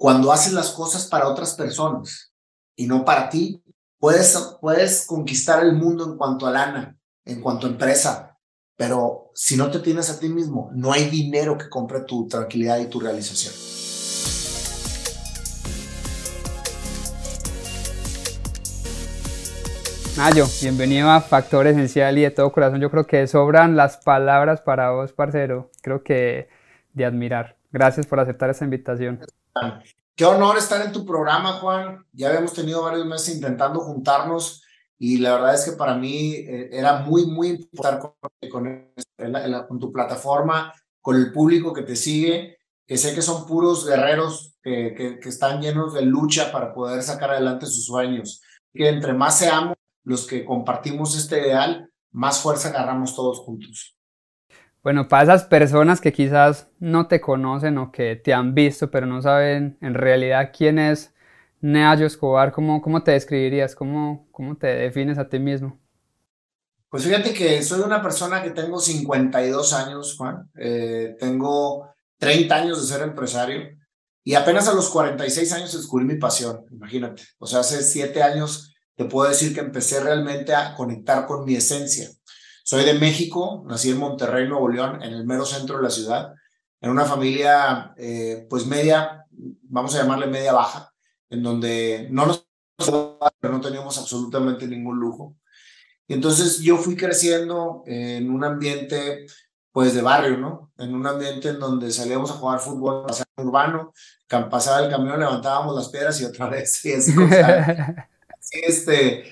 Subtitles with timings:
[0.00, 2.32] cuando haces las cosas para otras personas
[2.74, 3.62] y no para ti,
[3.98, 8.38] puedes, puedes conquistar el mundo en cuanto a lana, en cuanto a empresa,
[8.78, 12.78] pero si no te tienes a ti mismo, no hay dinero que compre tu tranquilidad
[12.78, 13.52] y tu realización.
[20.16, 22.80] Nayo, bienvenido a Factor Esencial y de todo corazón.
[22.80, 25.70] Yo creo que sobran las palabras para vos, parcero.
[25.82, 26.48] Creo que
[26.94, 27.58] de admirar.
[27.70, 29.20] Gracias por aceptar esta invitación.
[30.14, 32.04] Qué honor estar en tu programa, Juan.
[32.12, 34.62] Ya habíamos tenido varios meses intentando juntarnos
[34.98, 38.10] y la verdad es que para mí eh, era muy, muy importante
[38.50, 38.92] con,
[39.68, 44.58] con, tu plataforma, con el público que te sigue, que sé que son puros guerreros
[44.62, 48.42] que, que, están llenos de lucha para poder sacar adelante sus sueños.
[48.74, 53.96] Que entre más seamos los que compartimos este ideal, más fuerza agarramos todos juntos.
[54.82, 59.06] Bueno, para esas personas que quizás no te conocen o que te han visto, pero
[59.06, 61.12] no saben en realidad quién es
[61.60, 63.74] Neayo Escobar, ¿cómo, cómo te describirías?
[63.74, 65.78] ¿Cómo, ¿Cómo te defines a ti mismo?
[66.88, 70.50] Pues fíjate que soy una persona que tengo 52 años, Juan.
[70.56, 73.78] Eh, tengo 30 años de ser empresario
[74.24, 77.22] y apenas a los 46 años descubrí mi pasión, imagínate.
[77.38, 81.54] O sea, hace 7 años te puedo decir que empecé realmente a conectar con mi
[81.54, 82.10] esencia.
[82.64, 86.34] Soy de México, nací en Monterrey, Nuevo León, en el mero centro de la ciudad,
[86.80, 90.92] en una familia eh, pues media, vamos a llamarle media baja,
[91.28, 92.46] en donde no nos
[93.42, 95.36] no teníamos absolutamente ningún lujo.
[96.06, 99.26] Y entonces yo fui creciendo en un ambiente
[99.72, 100.72] pues de barrio, ¿no?
[100.78, 103.92] En un ambiente en donde salíamos a jugar fútbol urbano,
[104.50, 107.14] pasaba el camión, levantábamos las piedras y otra vez, y así
[108.52, 109.24] este,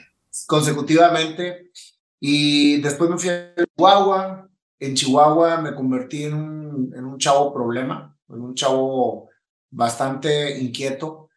[0.47, 1.71] consecutivamente.
[2.21, 4.49] Y después me fui a Chihuahua.
[4.81, 9.29] En Chihuahua me convertí en un, en un chavo problema, en un chavo
[9.71, 11.31] bastante inquieto.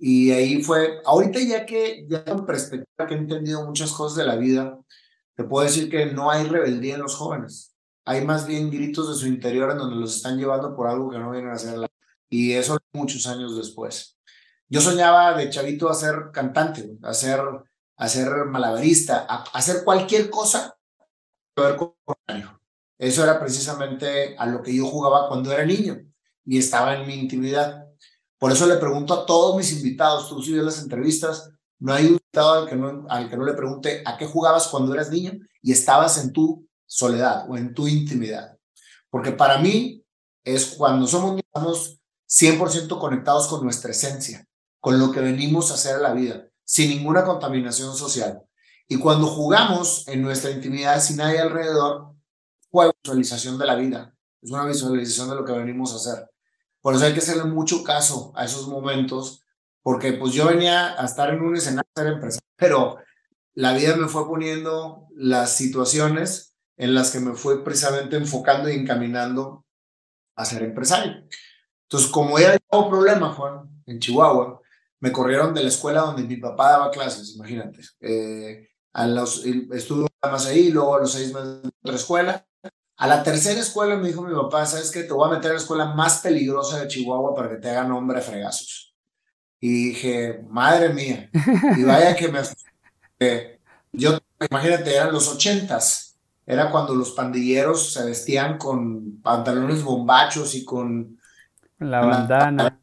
[0.00, 4.24] Y ahí fue, ahorita ya que ya en perspectiva que he entendido muchas cosas de
[4.24, 4.78] la vida,
[5.34, 7.74] te puedo decir que no hay rebeldía en los jóvenes.
[8.04, 11.18] Hay más bien gritos de su interior en donde los están llevando por algo que
[11.18, 11.78] no vienen a hacer.
[12.28, 14.18] Y eso muchos años después.
[14.68, 17.40] Yo soñaba de chavito a ser cantante, a ser
[17.96, 20.76] a ser malabarista, hacer cualquier cosa
[22.98, 25.98] Eso era precisamente a lo que yo jugaba cuando era niño
[26.44, 27.86] y estaba en mi intimidad.
[28.38, 32.12] Por eso le pregunto a todos mis invitados, tú si las entrevistas, no hay un
[32.12, 35.32] invitado al que no, al que no le pregunte a qué jugabas cuando eras niño
[35.62, 38.56] y estabas en tu soledad o en tu intimidad.
[39.10, 40.04] Porque para mí
[40.44, 41.98] es cuando somos estamos
[42.28, 44.46] 100% conectados con nuestra esencia,
[44.80, 48.42] con lo que venimos a hacer a la vida sin ninguna contaminación social.
[48.88, 52.14] Y cuando jugamos en nuestra intimidad sin nadie alrededor,
[52.70, 56.30] fue visualización de la vida, es una visualización de lo que venimos a hacer.
[56.82, 59.42] Por eso hay que hacerle mucho caso a esos momentos,
[59.82, 62.98] porque pues yo venía a estar en un escenario, ser empresario, pero
[63.54, 68.74] la vida me fue poniendo las situaciones en las que me fue precisamente enfocando y
[68.74, 69.64] encaminando
[70.34, 71.24] a ser empresario.
[71.84, 74.60] Entonces, como era un problema, Juan, en Chihuahua,
[75.00, 77.80] me corrieron de la escuela donde mi papá daba clases, imagínate.
[78.00, 82.46] Eh, a los, estuve más ahí, luego a los seis meses en otra escuela.
[82.96, 85.02] A la tercera escuela me dijo mi papá, ¿sabes qué?
[85.02, 87.92] Te voy a meter a la escuela más peligrosa de Chihuahua para que te hagan
[87.92, 88.94] hombre a fregazos.
[89.60, 91.30] Y dije, madre mía.
[91.76, 92.40] Y vaya que me...
[93.18, 93.60] Eh,
[93.92, 94.18] yo,
[94.50, 96.16] imagínate, eran los ochentas.
[96.46, 101.20] Era cuando los pandilleros se vestían con pantalones bombachos y con...
[101.78, 102.80] La bandana.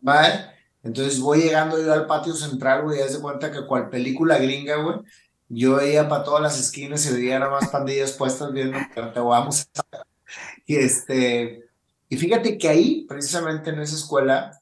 [0.00, 0.51] ¿Vale?
[0.82, 4.38] Entonces voy llegando yo al patio central, güey, y haz de cuenta que cual película
[4.38, 4.96] gringa, güey,
[5.48, 10.04] yo veía para todas las esquinas y veía más pandillas puestas viendo te vamos a...
[10.66, 11.64] Y este,
[12.08, 14.60] y fíjate que ahí, precisamente en esa escuela,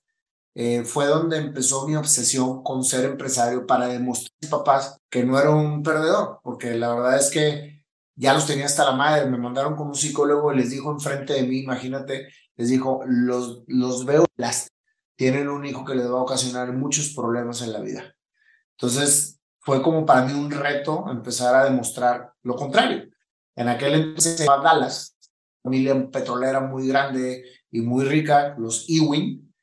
[0.55, 5.25] eh, fue donde empezó mi obsesión con ser empresario para demostrar a mis papás que
[5.25, 7.85] no era un perdedor, porque la verdad es que
[8.17, 11.35] ya los tenía hasta la madre, me mandaron con un psicólogo y les dijo enfrente
[11.35, 14.71] de mí, imagínate, les dijo, los, los veo las
[15.21, 18.17] tienen un hijo que les va a ocasionar muchos problemas en la vida.
[18.79, 23.05] Entonces, fue como para mí un reto empezar a demostrar lo contrario.
[23.55, 25.19] En aquel entonces se Dallas,
[25.63, 29.55] familia petrolera muy grande y muy rica, los Ewing,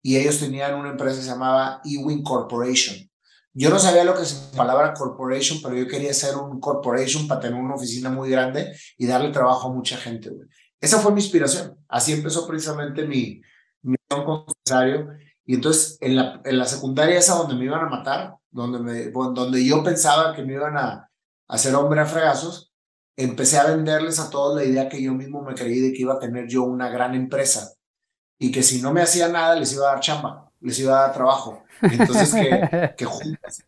[0.00, 2.96] y ellos tenían una empresa que se llamaba Ewing Corporation.
[3.52, 7.28] Yo no sabía lo que es la palabra corporation, pero yo quería ser un corporation
[7.28, 10.30] para tener una oficina muy grande y darle trabajo a mucha gente.
[10.80, 11.76] Esa fue mi inspiración.
[11.88, 13.42] Así empezó precisamente mi,
[14.64, 15.16] comisario.
[15.46, 19.10] Y entonces en la, en la secundaria esa donde me iban a matar, donde, me,
[19.10, 21.10] donde yo pensaba que me iban a
[21.48, 22.72] hacer hombre a fregazos,
[23.16, 26.14] empecé a venderles a todos la idea que yo mismo me creí de que iba
[26.14, 27.74] a tener yo una gran empresa.
[28.38, 31.02] y que si no me hacía nada les iba a dar chamba, les iba a
[31.02, 31.62] dar trabajo.
[31.82, 33.64] Entonces que, que juntas,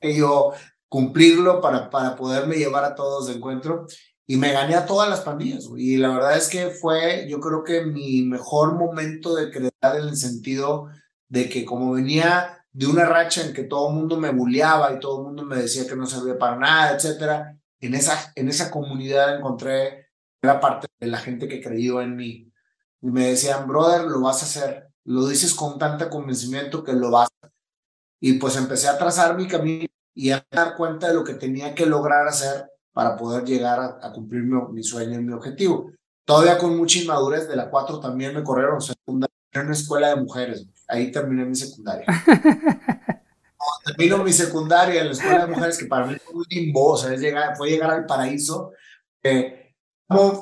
[0.00, 0.52] que yo
[0.88, 3.86] cumplirlo para, para poderme llevar a todos de encuentro
[4.26, 5.68] y me gané a todas las pandillas.
[5.76, 10.08] Y la verdad es que fue, yo creo que mi mejor momento de crear en
[10.08, 10.88] el sentido
[11.28, 15.00] de que como venía de una racha en que todo el mundo me bulleaba y
[15.00, 18.70] todo el mundo me decía que no servía para nada, etcétera, en esa, en esa
[18.70, 20.08] comunidad encontré
[20.42, 22.50] la parte de la gente que creyó en mí.
[23.00, 24.88] Y me decían, brother, lo vas a hacer.
[25.04, 27.56] Lo dices con tanto convencimiento que lo vas a hacer.
[28.20, 31.74] Y pues empecé a trazar mi camino y a dar cuenta de lo que tenía
[31.74, 35.90] que lograr hacer para poder llegar a, cumplir mi, sueño y mi objetivo.
[36.24, 40.16] Todavía con mucha inmadurez, de la 4 también me corrieron secundaria en una escuela de
[40.16, 40.66] mujeres.
[40.88, 42.06] Ahí terminé mi secundaria.
[43.84, 46.96] termino mi secundaria en la escuela de mujeres, que para mí fue un limbo, o
[46.96, 48.70] sea, es llegar, fue llegar al paraíso.
[49.22, 49.72] Eh,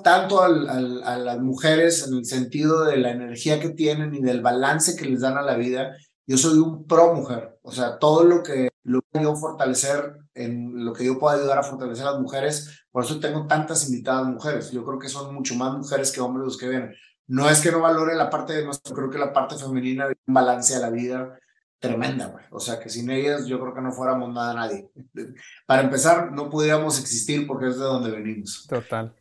[0.05, 4.43] tanto al, a las mujeres en el sentido de la energía que tienen y del
[4.43, 5.97] balance que les dan a la vida.
[6.27, 10.85] Yo soy un pro mujer, o sea, todo lo que lo que yo fortalecer, en
[10.85, 14.27] lo que yo puedo ayudar a fortalecer a las mujeres, por eso tengo tantas invitadas
[14.27, 14.71] mujeres.
[14.71, 16.95] Yo creo que son mucho más mujeres que hombres los que vienen.
[17.27, 20.17] No es que no valore la parte de nuestro, creo que la parte femenina es
[20.27, 21.39] un balance a la vida
[21.79, 22.45] tremenda, güey.
[22.51, 24.89] O sea, que sin ellas yo creo que no fuéramos nada nadie.
[25.67, 28.67] Para empezar, no pudiéramos existir porque es de donde venimos.
[28.69, 29.15] Total.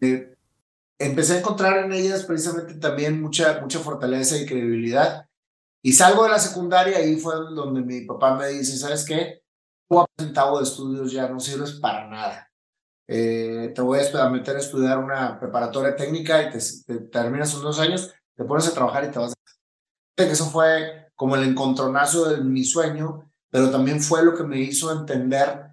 [0.00, 0.34] Eh,
[0.98, 5.27] empecé a encontrar en ellas precisamente también mucha, mucha fortaleza y credibilidad
[5.88, 9.40] y salgo de la secundaria y fue donde mi papá me dice, ¿sabes qué?
[9.88, 12.52] Tu centavo de estudios ya no sirves para nada.
[13.06, 17.80] Eh, te voy a meter a estudiar una preparatoria técnica y te, terminas unos dos
[17.80, 20.22] años, te pones a trabajar y te vas a...
[20.22, 24.92] Eso fue como el encontronazo de mi sueño, pero también fue lo que me hizo
[24.92, 25.70] entender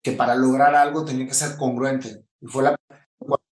[0.00, 2.24] que para lograr algo tenía que ser congruente.
[2.40, 2.76] Y fue la...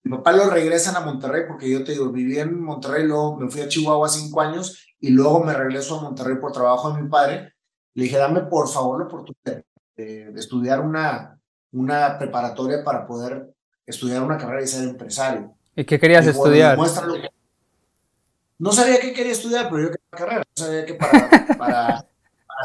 [0.10, 3.48] mi papá lo regresan a Monterrey, porque yo te digo, viví en Monterrey, luego me
[3.48, 7.08] fui a Chihuahua cinco años y luego me regreso a Monterrey por trabajo de mi
[7.08, 7.54] padre.
[7.94, 9.64] Le dije, dame por favor la oportunidad
[9.96, 11.40] de, estudiar una,
[11.74, 13.54] una preparatoria para poder
[13.86, 15.54] estudiar una carrera y ser empresario.
[15.76, 16.76] ¿Y qué querías estudiar?
[18.58, 20.44] No sabía qué quería estudiar, pero yo quería carrera.
[20.58, 20.94] No sabía que
[21.56, 22.06] para, para,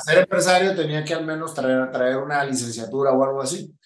[0.03, 3.77] ser empresario tenía que al menos traer, traer una licenciatura o algo así.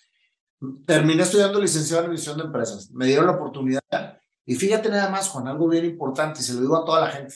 [0.87, 2.91] Terminé estudiando licenciado en administración de empresas.
[2.91, 4.19] Me dieron la oportunidad.
[4.45, 7.11] Y fíjate nada más, Juan, algo bien importante, y se lo digo a toda la
[7.11, 7.35] gente.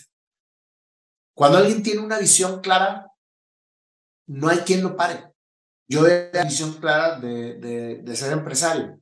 [1.35, 3.11] Cuando alguien tiene una visión clara,
[4.27, 5.33] no hay quien lo pare.
[5.89, 8.99] Yo la visión clara de, de, ser empresario.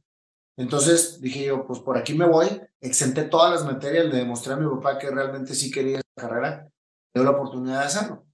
[0.56, 4.56] Entonces dije yo, pues por aquí me voy, exenté todas las materias, le demostré a
[4.56, 6.68] mi papá que realmente sí quería esa carrera,
[7.14, 8.26] dio la oportunidad de hacerlo.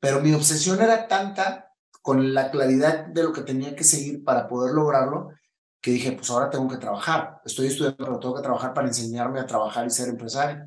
[0.00, 1.71] Pero mi obsesión era tanta
[2.02, 5.30] con la claridad de lo que tenía que seguir para poder lograrlo,
[5.80, 7.40] que dije, pues ahora tengo que trabajar.
[7.44, 10.66] Estoy estudiando, pero tengo que trabajar para enseñarme a trabajar y ser empresario.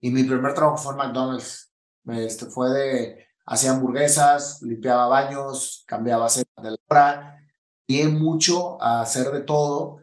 [0.00, 1.72] Y mi primer trabajo fue en McDonald's.
[2.08, 7.40] Este, fue de, hacía hamburguesas, limpiaba baños, cambiaba aceite de la hora,
[7.86, 9.98] y mucho a hacer de todo.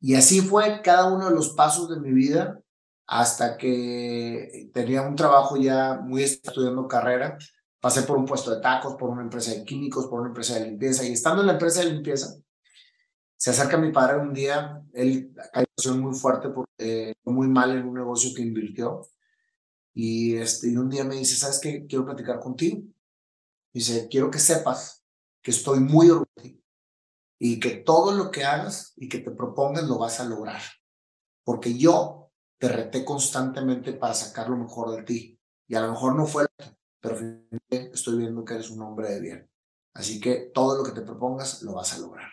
[0.00, 2.60] Y así fue cada uno de los pasos de mi vida
[3.06, 7.38] hasta que tenía un trabajo ya muy estudiando carrera.
[7.82, 10.66] Pasé por un puesto de tacos, por una empresa de químicos, por una empresa de
[10.66, 11.04] limpieza.
[11.04, 12.32] Y estando en la empresa de limpieza,
[13.36, 14.80] se acerca mi padre un día.
[14.92, 19.08] Él cayó muy fuerte, porque, fue muy mal en un negocio que invirtió.
[19.94, 21.84] Y, este, y un día me dice, ¿sabes qué?
[21.88, 22.84] Quiero platicar contigo.
[23.74, 25.04] Dice, quiero que sepas
[25.42, 26.62] que estoy muy orgulloso
[27.40, 30.62] y que todo lo que hagas y que te propongas lo vas a lograr.
[31.42, 35.40] Porque yo te reté constantemente para sacar lo mejor de ti.
[35.66, 36.46] Y a lo mejor no fue,
[37.02, 37.18] pero
[37.68, 39.50] estoy viendo que eres un hombre de bien.
[39.94, 42.30] Así que todo lo que te propongas lo vas a lograr.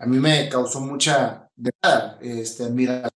[0.00, 1.70] A mí me causó mucha de
[2.20, 3.10] este, admiración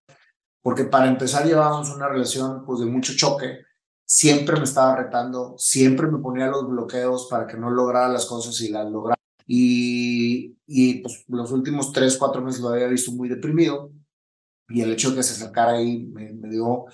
[0.61, 3.61] porque para empezar llevábamos una relación pues de mucho choque,
[4.05, 8.59] siempre me estaba retando, siempre me ponía los bloqueos para que no lograra las cosas
[8.61, 9.19] y las lograra.
[9.47, 13.91] Y, y pues los últimos tres, cuatro meses lo había visto muy deprimido
[14.69, 16.85] y el hecho de que se acercara ahí me, dio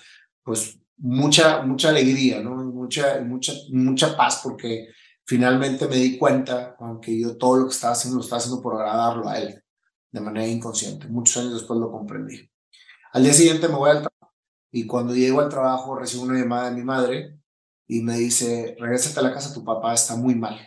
[0.42, 2.56] pues mucha, mucha alegría, ¿no?
[2.56, 4.88] Mucha, mucha, mucha paz porque
[5.24, 8.74] finalmente me di cuenta, aunque yo todo lo que estaba haciendo lo estaba haciendo por
[8.74, 9.62] agradarlo a él,
[10.10, 11.06] de manera inconsciente.
[11.08, 12.50] Muchos años después lo comprendí.
[13.12, 14.34] Al día siguiente me voy al trabajo
[14.70, 17.38] y cuando llego al trabajo recibo una llamada de mi madre
[17.86, 20.58] y me dice, regrésate a la casa, tu papá está muy mal.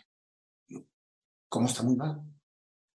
[1.50, 2.22] ¿Cómo está muy mal?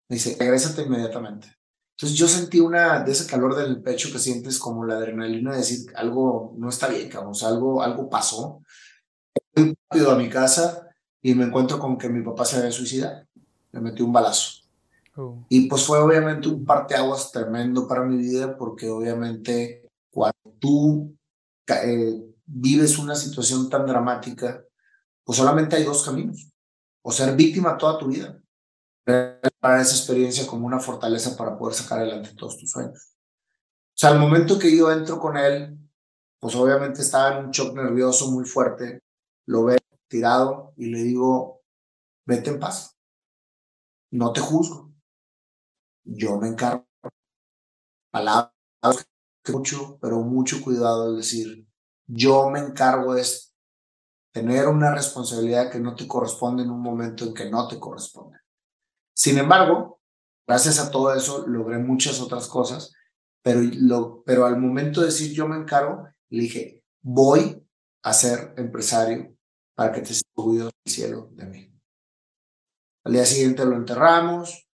[0.09, 1.56] Me dice, regrésate inmediatamente.
[1.97, 5.59] Entonces yo sentí una de ese calor del pecho que sientes como la adrenalina de
[5.59, 8.63] decir algo no está bien, cabrón, algo, algo pasó.
[9.55, 10.91] Fui rápido a mi casa
[11.23, 13.27] y me encuentro con que mi papá se había suicidado.
[13.73, 14.65] Le metió un balazo.
[15.17, 15.47] Oh.
[15.49, 21.17] Y pues fue obviamente un parteaguas tremendo para mi vida porque obviamente cuando tú
[21.67, 24.63] eh, vives una situación tan dramática,
[25.25, 26.47] pues solamente hay dos caminos.
[27.01, 28.39] O ser víctima toda tu vida,
[29.67, 33.17] para esa experiencia como una fortaleza para poder sacar adelante todos tus sueños.
[33.17, 35.77] O sea, al momento que yo entro con él,
[36.39, 39.03] pues obviamente estaba en un shock nervioso muy fuerte,
[39.47, 41.65] lo veo tirado y le digo,
[42.25, 42.97] vete en paz,
[44.13, 44.93] no te juzgo,
[46.05, 46.87] yo me encargo.
[48.13, 48.53] Palabras
[49.49, 51.67] mucho, pero mucho cuidado es decir,
[52.07, 53.27] yo me encargo de
[54.33, 58.46] tener una responsabilidad que no te corresponde en un momento en que no te corresponde.
[59.17, 59.99] Sin embargo,
[60.47, 62.93] gracias a todo eso logré muchas otras cosas,
[63.43, 67.67] pero, pero al momento de decir yo me encargo, le dije, voy
[68.03, 69.35] a ser empresario
[69.75, 71.73] para que te orgulloso del cielo de mí.
[73.05, 74.69] Al día siguiente lo enterramos,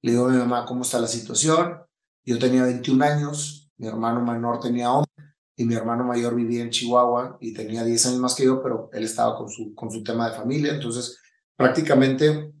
[0.00, 1.82] le digo a mi mamá cómo está la situación,
[2.24, 5.10] yo tenía 21 años, mi hermano menor tenía 11
[5.56, 8.88] y mi hermano mayor vivía en Chihuahua y tenía 10 años más que yo, pero
[8.92, 11.20] él estaba con su, con su tema de familia, entonces
[11.54, 12.54] prácticamente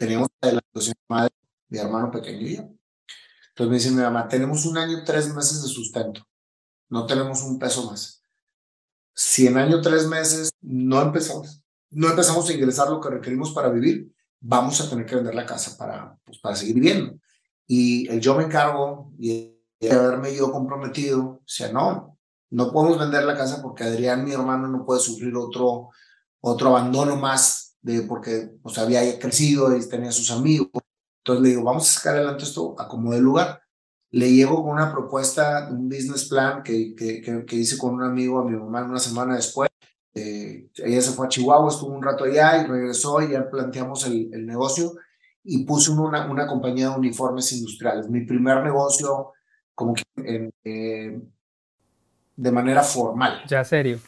[0.00, 1.30] teníamos la situación de
[1.68, 2.62] mi hermano pequeño y yo.
[3.50, 6.26] Entonces me dice mi mamá, tenemos un año tres meses de sustento,
[6.88, 8.24] no tenemos un peso más.
[9.14, 13.68] Si en año tres meses no empezamos, no empezamos a ingresar lo que requerimos para
[13.68, 17.18] vivir, vamos a tener que vender la casa para, pues, para seguir viviendo.
[17.66, 22.16] Y el yo me encargo y de haberme yo comprometido, o sea, no,
[22.48, 25.90] no podemos vender la casa porque Adrián, mi hermano, no puede sufrir otro,
[26.40, 30.70] otro abandono más de porque pues, había crecido y tenía sus amigos.
[31.18, 33.62] Entonces le digo, vamos a sacar adelante esto a como de lugar.
[34.10, 38.40] Le llego con una propuesta, un business plan que, que, que, hice con un amigo
[38.40, 39.70] a mi mamá una semana después.
[40.14, 44.04] Eh, ella se fue a Chihuahua, estuvo un rato allá y regresó y ya planteamos
[44.06, 44.94] el, el negocio
[45.44, 48.08] y puse una, una compañía de uniformes industriales.
[48.08, 49.32] Mi primer negocio
[49.74, 50.02] como que
[50.64, 51.20] eh,
[52.36, 53.42] de manera formal.
[53.46, 54.00] Ya serio.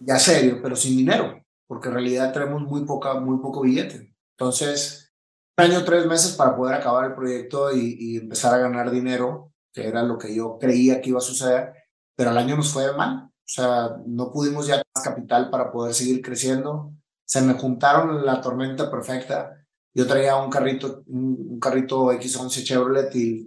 [0.00, 1.39] Ya serio, pero sin dinero
[1.70, 4.12] porque en realidad tenemos muy, poca, muy poco billete.
[4.36, 5.14] Entonces,
[5.56, 9.86] un año, tres meses para poder acabar el proyecto y, empezar a ganar dinero, que
[9.86, 11.72] era lo que yo creía que iba a suceder,
[12.16, 13.26] pero al año nos fue mal.
[13.28, 16.92] O sea, no pudimos ya más capital para poder seguir creciendo.
[17.24, 19.64] Se me juntaron la tormenta perfecta.
[19.94, 23.46] Yo traía un carrito, un, carrito X11 Chevrolet y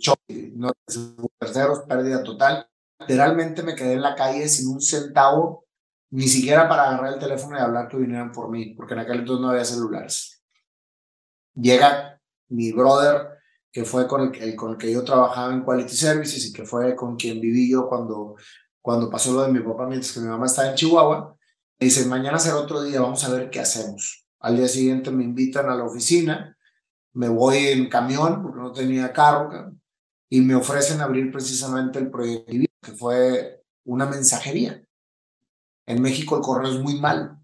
[0.55, 0.71] no
[1.37, 2.69] terceros, pérdida total.
[3.01, 5.62] Literalmente me quedé en la calle sin un centavo
[6.13, 9.21] ni siquiera para agarrar el teléfono y hablar que vinieran por mí, porque en aquel
[9.21, 10.43] entonces no había celulares.
[11.55, 13.39] Llega mi brother,
[13.71, 16.95] que fue con el, con el que yo trabajaba en Quality Services y que fue
[16.95, 18.35] con quien viví yo cuando,
[18.79, 21.35] cuando pasó lo de mi papá mientras que mi mamá estaba en Chihuahua.
[21.79, 24.27] Me dice, mañana será otro día, vamos a ver qué hacemos.
[24.39, 26.55] Al día siguiente me invitan a la oficina,
[27.13, 29.73] me voy en camión porque no tenía carro
[30.29, 32.51] y me ofrecen abrir precisamente el proyecto
[32.83, 34.79] que fue una mensajería.
[35.85, 37.37] En México el correo es muy malo.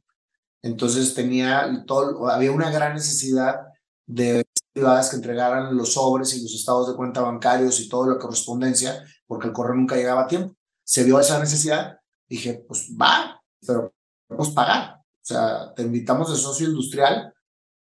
[0.62, 3.62] Entonces tenía todo, había una gran necesidad
[4.05, 4.43] de
[4.74, 9.03] privadas que entregaran los sobres y los estados de cuenta bancarios y toda la correspondencia,
[9.27, 10.55] porque el correo nunca llegaba a tiempo.
[10.84, 13.93] Se vio esa necesidad, dije, pues va, pero
[14.27, 14.98] podemos pagar.
[15.00, 17.34] O sea, te invitamos de socio industrial,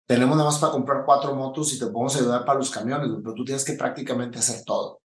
[0.06, 3.34] tenemos nada más para comprar cuatro motos y te podemos ayudar para los camiones, pero
[3.34, 5.00] tú tienes que prácticamente hacer todo.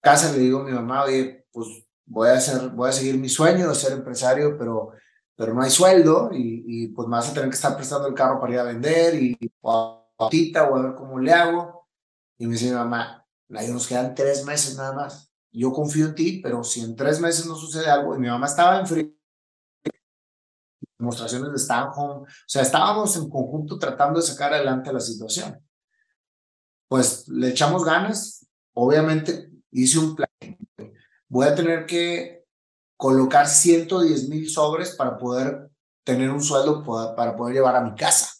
[0.00, 1.68] Casa le digo a mi mamá, oye, pues
[2.08, 4.92] voy a, hacer, voy a seguir mi sueño de ser empresario, pero,
[5.36, 8.14] pero no hay sueldo y, y pues me vas a tener que estar prestando el
[8.14, 11.86] carro para ir a vender y o a, tita, o a ver cómo le hago.
[12.38, 15.32] Y me dice mi mamá, ahí nos quedan tres meses nada más.
[15.50, 18.46] Yo confío en ti, pero si en tres meses no sucede algo, y mi mamá
[18.46, 19.10] estaba en frío,
[20.98, 25.58] demostraciones de Stanhome, o sea, estábamos en conjunto tratando de sacar adelante la situación.
[26.88, 30.28] Pues le echamos ganas, obviamente hice un plan
[31.28, 32.44] voy a tener que
[32.96, 35.70] colocar 110 mil sobres para poder
[36.04, 38.30] tener un sueldo para poder llevar a mi casa.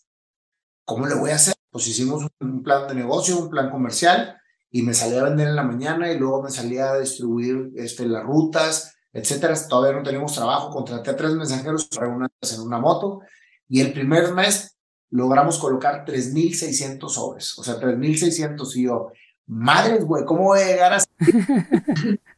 [0.84, 1.54] ¿Cómo le voy a hacer?
[1.70, 4.36] Pues hicimos un plan de negocio, un plan comercial
[4.70, 8.06] y me salía a vender en la mañana y luego me salía a distribuir este,
[8.06, 9.54] las rutas, etcétera.
[9.68, 13.20] Todavía no teníamos trabajo, contraté a tres mensajeros para una en una moto
[13.68, 14.78] y el primer mes
[15.10, 19.10] logramos colocar 3.600 sobres, o sea, 3.600 y yo,
[19.46, 20.98] madres, güey, ¿cómo voy a llegar a...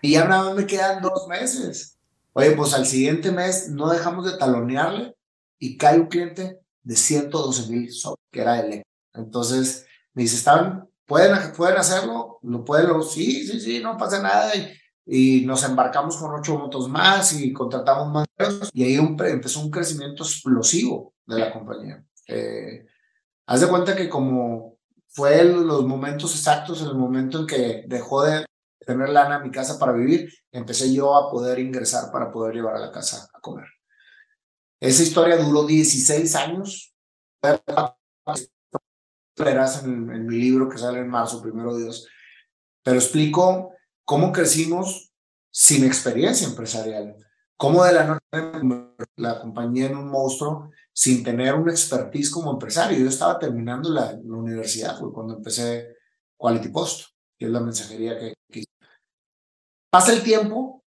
[0.00, 1.98] Y ya nada más me quedan dos meses.
[2.32, 5.14] Oye, pues al siguiente mes no dejamos de talonearle
[5.58, 7.88] y cae un cliente de 112 mil
[8.30, 8.82] que era el
[9.14, 12.38] Entonces me dice, ¿están, pueden, pueden hacerlo?
[12.42, 13.02] ¿Lo pueden?
[13.02, 14.52] Sí, sí, sí, no pasa nada.
[15.04, 18.26] Y, nos embarcamos con ocho motos más y contratamos más.
[18.72, 22.04] Y ahí empezó un crecimiento explosivo de la compañía.
[22.28, 22.86] Eh,
[23.46, 24.78] haz de cuenta que como
[25.08, 28.46] fue los momentos exactos, en el momento en que dejó de
[28.86, 32.76] tener lana en mi casa para vivir, empecé yo a poder ingresar para poder llevar
[32.76, 33.66] a la casa a comer.
[34.80, 36.94] Esa historia duró 16 años.
[39.36, 42.06] Verás en, en mi libro que sale en marzo, primero Dios.
[42.82, 43.72] Pero explico
[44.04, 45.12] cómo crecimos
[45.50, 47.16] sin experiencia empresarial.
[47.56, 48.20] Cómo de la noche
[49.16, 52.98] la compañía en un monstruo sin tener un expertise como empresario.
[52.98, 55.96] Yo estaba terminando la, la universidad cuando empecé
[56.36, 58.64] Quality Post, que es la mensajería que, que...
[59.92, 60.82] Pasa el tiempo,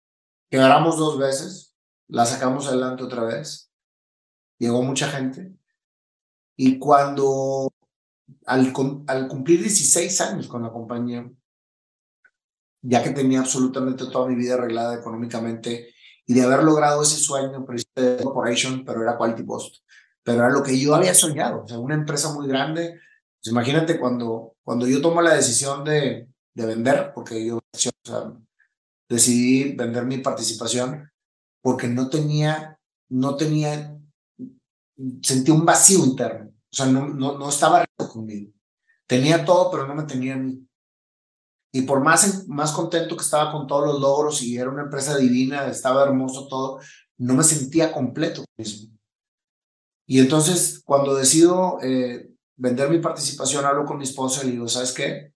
[0.51, 1.75] quebramos dos veces,
[2.07, 3.73] la sacamos adelante otra vez,
[4.59, 5.55] llegó mucha gente,
[6.55, 7.73] y cuando
[8.45, 8.75] al,
[9.07, 11.27] al cumplir 16 años con la compañía,
[12.83, 15.95] ya que tenía absolutamente toda mi vida arreglada económicamente
[16.27, 17.65] y de haber logrado ese sueño
[18.23, 19.77] corporation, pero era Quality Post,
[20.23, 23.01] pero era lo que yo había soñado, o sea, una empresa muy grande.
[23.43, 28.35] Pues imagínate cuando, cuando yo tomo la decisión de, de vender, porque yo o sea,
[29.11, 31.11] decidí vender mi participación,
[31.61, 32.79] porque no tenía,
[33.11, 33.99] no tenía,
[35.23, 38.53] sentí un vacío interno, o sea, no, no, no estaba conmigo.
[39.07, 40.65] Tenía todo, pero no me tenía a mí.
[41.73, 45.17] Y por más, más contento que estaba con todos los logros y era una empresa
[45.17, 46.81] divina, estaba hermoso todo,
[47.19, 48.97] no me sentía completo mismo.
[50.07, 54.69] Y entonces, cuando decido eh, vender mi participación, hablo con mi esposa y le digo,
[54.69, 55.30] ¿sabes qué?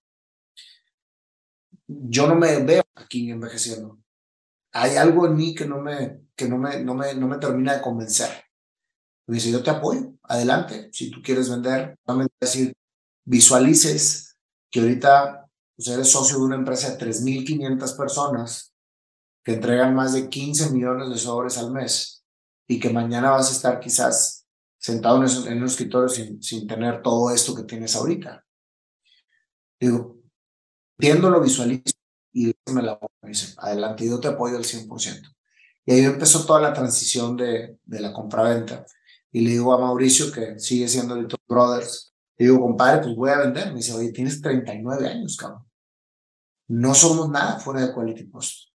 [1.87, 3.99] Yo no me veo aquí envejeciendo.
[4.73, 7.75] Hay algo en mí que no me, que no me, no me, no me termina
[7.75, 8.31] de convencer.
[9.27, 10.89] Me dice, yo te apoyo, adelante.
[10.93, 11.97] Si tú quieres vender,
[12.41, 12.75] decir,
[13.25, 14.37] visualices
[14.71, 18.75] que ahorita pues eres socio de una empresa de 3.500 personas
[19.43, 22.25] que entregan más de 15 millones de sobres al mes
[22.67, 24.47] y que mañana vas a estar quizás
[24.79, 28.45] sentado en, un escritorio sin, sin tener todo esto que tienes ahorita.
[29.81, 30.24] Digo,
[30.99, 31.95] viéndolo, visualizo
[32.33, 35.35] y me la me dice, adelante, yo te apoyo al 100%.
[35.87, 38.85] Y ahí empezó toda la transición de, de la compraventa.
[39.31, 43.31] Y le digo a Mauricio, que sigue siendo Little Brothers, le digo, compadre, pues voy
[43.31, 43.69] a vender.
[43.69, 45.65] Me dice, oye, tienes 39 años, cabrón.
[46.69, 48.71] No somos nada fuera de Quality Post.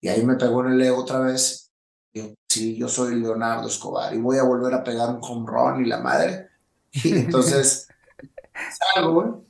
[0.00, 1.70] Y ahí me pegó en el ego otra vez.
[2.12, 5.84] Digo, sí, yo soy Leonardo Escobar y voy a volver a pegar un home run
[5.84, 6.48] y la madre.
[6.90, 7.86] Y entonces
[8.94, 9.44] salgo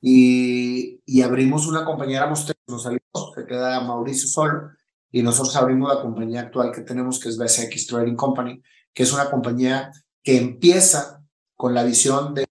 [0.00, 4.70] y, abrimos una compañía, éramos tres, nos salimos, se queda Mauricio solo
[5.10, 8.62] y nosotros abrimos la compañía actual que tenemos, que es BSX Trading Company,
[8.94, 11.22] que es una compañía que empieza
[11.56, 12.46] con la visión de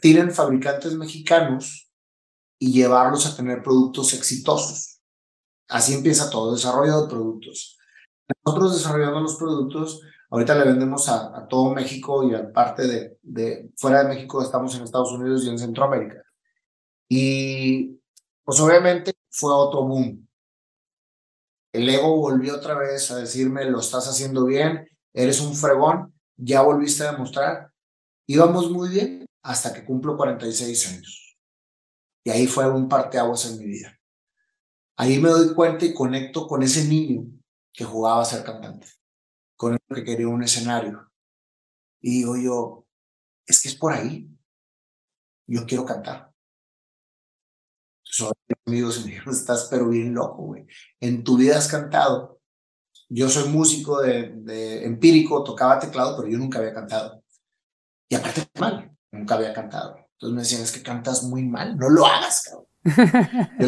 [0.00, 1.90] tienen fabricantes mexicanos
[2.58, 5.00] y llevarlos a tener productos exitosos.
[5.68, 7.78] Así empieza todo, desarrollo de productos.
[8.44, 14.02] Nosotros desarrollando los productos, ahorita le vendemos a, todo México y aparte de, de fuera
[14.02, 16.22] de México estamos en Estados Unidos y en Centroamérica.
[17.10, 18.00] Y
[18.44, 20.26] pues obviamente fue otro boom.
[21.72, 26.62] El ego volvió otra vez a decirme, lo estás haciendo bien, eres un fregón, ya
[26.62, 27.70] volviste a demostrar
[28.32, 31.36] Íbamos muy bien hasta que cumplo 46 años.
[32.22, 33.98] Y ahí fue un parteaguas en mi vida.
[34.96, 37.24] Ahí me doy cuenta y conecto con ese niño
[37.72, 38.86] que jugaba a ser cantante,
[39.56, 41.10] con el que quería un escenario.
[42.00, 42.86] Y digo yo,
[43.44, 44.30] es que es por ahí.
[45.48, 46.29] Yo quiero cantar.
[48.10, 48.32] Soy
[48.66, 50.66] amigos me estás pero bien loco, güey.
[51.00, 52.40] En tu vida has cantado.
[53.08, 57.22] Yo soy músico de, de empírico, tocaba teclado, pero yo nunca había cantado.
[58.08, 59.96] Y aparte mal, nunca había cantado.
[60.20, 62.66] Entonces me decían, es que cantas muy mal, no lo hagas, cabrón.
[63.58, 63.66] yo,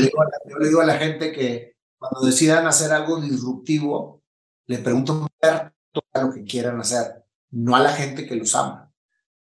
[0.58, 4.22] le digo a la, gente que cuando decidan hacer algo disruptivo,
[4.66, 8.92] le pregunto todo lo que quieran hacer, no a la gente que los ama.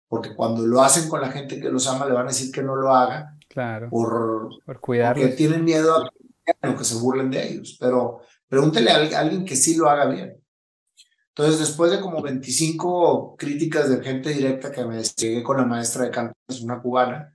[0.07, 2.61] Porque cuando lo hacen con la gente que los ama, le van a decir que
[2.61, 3.38] no lo haga.
[3.49, 3.89] Claro.
[3.89, 5.25] Por, por cuidarlos.
[5.25, 6.09] Porque tienen miedo
[6.61, 7.77] a que se burlen de ellos.
[7.79, 10.41] Pero pregúntele a alguien que sí lo haga bien.
[11.29, 16.03] Entonces, después de como 25 críticas de gente directa que me llegué con la maestra
[16.03, 17.33] de canto, es una cubana,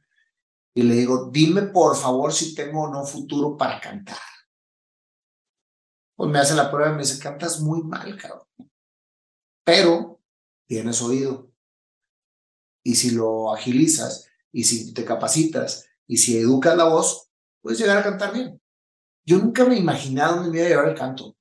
[0.74, 4.18] y le digo, dime por favor si tengo o no futuro para cantar.
[6.16, 8.46] Pues me hace la prueba y me dice, cantas muy mal, cabrón.
[9.64, 10.20] Pero
[10.66, 11.50] tienes oído.
[12.84, 17.30] Y si lo agilizas, y si te capacitas, y si educas la voz,
[17.62, 18.60] puedes llegar a cantar bien.
[19.26, 21.36] Yo nunca me imaginaba dónde me iba a llevar el canto.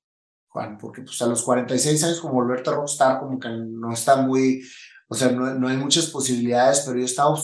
[0.48, 4.16] Juan, porque pues a los 46 años como volverte a rockstar como que no está
[4.16, 4.62] muy,
[5.08, 7.34] o sea, no, no hay muchas posibilidades, pero yo estaba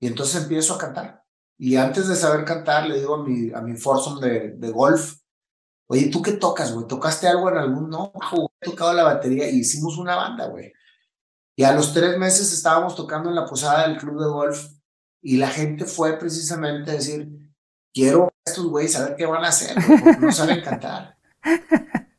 [0.00, 1.22] y entonces empiezo a cantar.
[1.58, 5.16] Y antes de saber cantar, le digo a mi, a mi foursome de, de golf,
[5.88, 6.86] oye, ¿tú qué tocas, güey?
[6.86, 7.88] ¿Tocaste algo en algún?
[7.88, 8.12] No,
[8.60, 10.72] he tocado la batería y hicimos una banda, güey.
[11.56, 14.75] Y a los tres meses estábamos tocando en la posada del club de golf
[15.26, 17.28] y la gente fue precisamente a decir,
[17.92, 21.16] quiero estos güeyes a ver qué van a hacer, porque no saben cantar.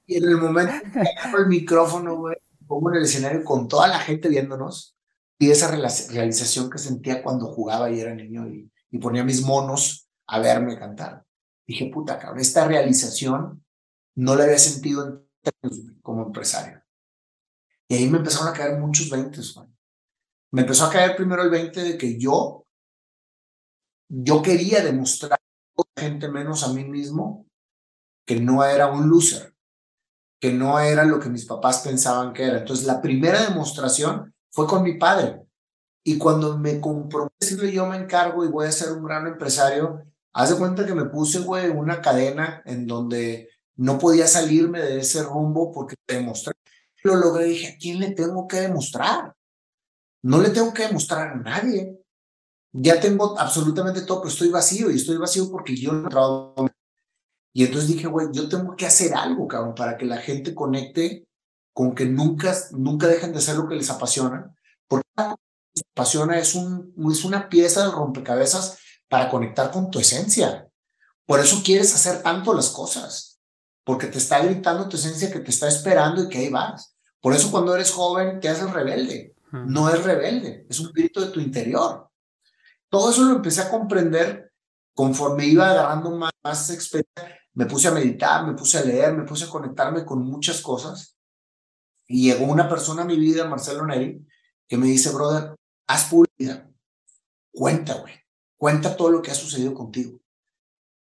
[0.06, 2.36] Y en el momento que agarro el micrófono, güey,
[2.68, 4.98] pongo en el escenario con toda la gente viéndonos
[5.40, 10.10] y esa realización que sentía cuando jugaba y era niño y, y ponía mis monos
[10.28, 11.24] a verme cantar.
[11.66, 13.64] Dije, puta, cabrón, esta realización
[14.16, 15.24] no la había sentido
[15.62, 16.84] en como empresario.
[17.88, 19.40] Y ahí me empezaron a caer muchos 20,
[20.52, 22.67] Me empezó a caer primero el 20 de que yo,
[24.10, 27.46] yo quería demostrar a gente menos a mí mismo
[28.26, 29.56] que no era un loser,
[30.40, 32.60] que no era lo que mis papás pensaban que era.
[32.60, 35.42] Entonces, la primera demostración fue con mi padre.
[36.04, 40.52] Y cuando me comprometí yo me encargo y voy a ser un gran empresario, haz
[40.52, 45.24] de cuenta que me puse, güey, una cadena en donde no podía salirme de ese
[45.24, 46.54] rumbo porque demostré.
[47.04, 49.34] Lo logré, dije, ¿a quién le tengo que demostrar?
[50.24, 51.98] No le tengo que demostrar a nadie.
[52.80, 56.70] Ya tengo absolutamente todo, pero estoy vacío y estoy vacío porque yo no trabajo.
[57.54, 61.28] Y entonces dije, güey, yo tengo que hacer algo, cabrón, para que la gente conecte
[61.74, 64.56] con que nunca, nunca dejen de hacer lo que les apasiona.
[64.88, 68.78] Porque lo que les apasiona es, un, es una pieza de rompecabezas
[69.10, 70.70] para conectar con tu esencia.
[71.26, 73.40] Por eso quieres hacer tanto las cosas
[73.84, 76.94] porque te está gritando tu esencia que te está esperando y que ahí vas.
[77.22, 79.34] Por eso cuando eres joven te haces rebelde.
[79.52, 82.07] No es rebelde, es un grito de tu interior.
[82.90, 84.52] Todo eso lo empecé a comprender
[84.94, 87.40] conforme iba agarrando más, experiencia.
[87.54, 91.18] Me puse a meditar, me puse a leer, me puse a conectarme con muchas cosas.
[92.08, 94.26] Y llegó una persona a mi vida, Marcelo Neri,
[94.68, 95.56] que me dice, brother,
[95.88, 96.70] haz publicidad.
[97.52, 98.14] Cuenta, güey.
[98.58, 100.20] Cuenta todo lo que ha sucedido contigo.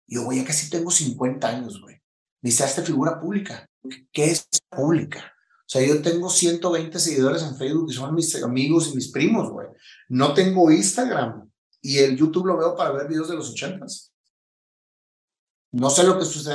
[0.07, 2.01] Y yo, güey, ya casi tengo 50 años, güey
[2.41, 3.67] necesitaste figura pública.
[4.11, 5.33] ¿Qué es pública?
[5.59, 9.49] O sea, yo tengo 120 seguidores en Facebook y son mis amigos y mis primos,
[9.49, 9.67] güey.
[10.09, 11.49] No tengo Instagram
[11.81, 14.13] y el YouTube lo veo para ver videos de los ochentas.
[15.71, 16.49] No sé lo que es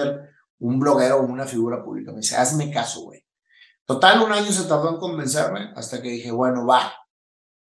[0.58, 2.12] un bloguero o una figura pública.
[2.12, 3.24] Me dice, hazme caso, güey.
[3.84, 6.92] Total, un año se tardó en convencerme hasta que dije, bueno, va,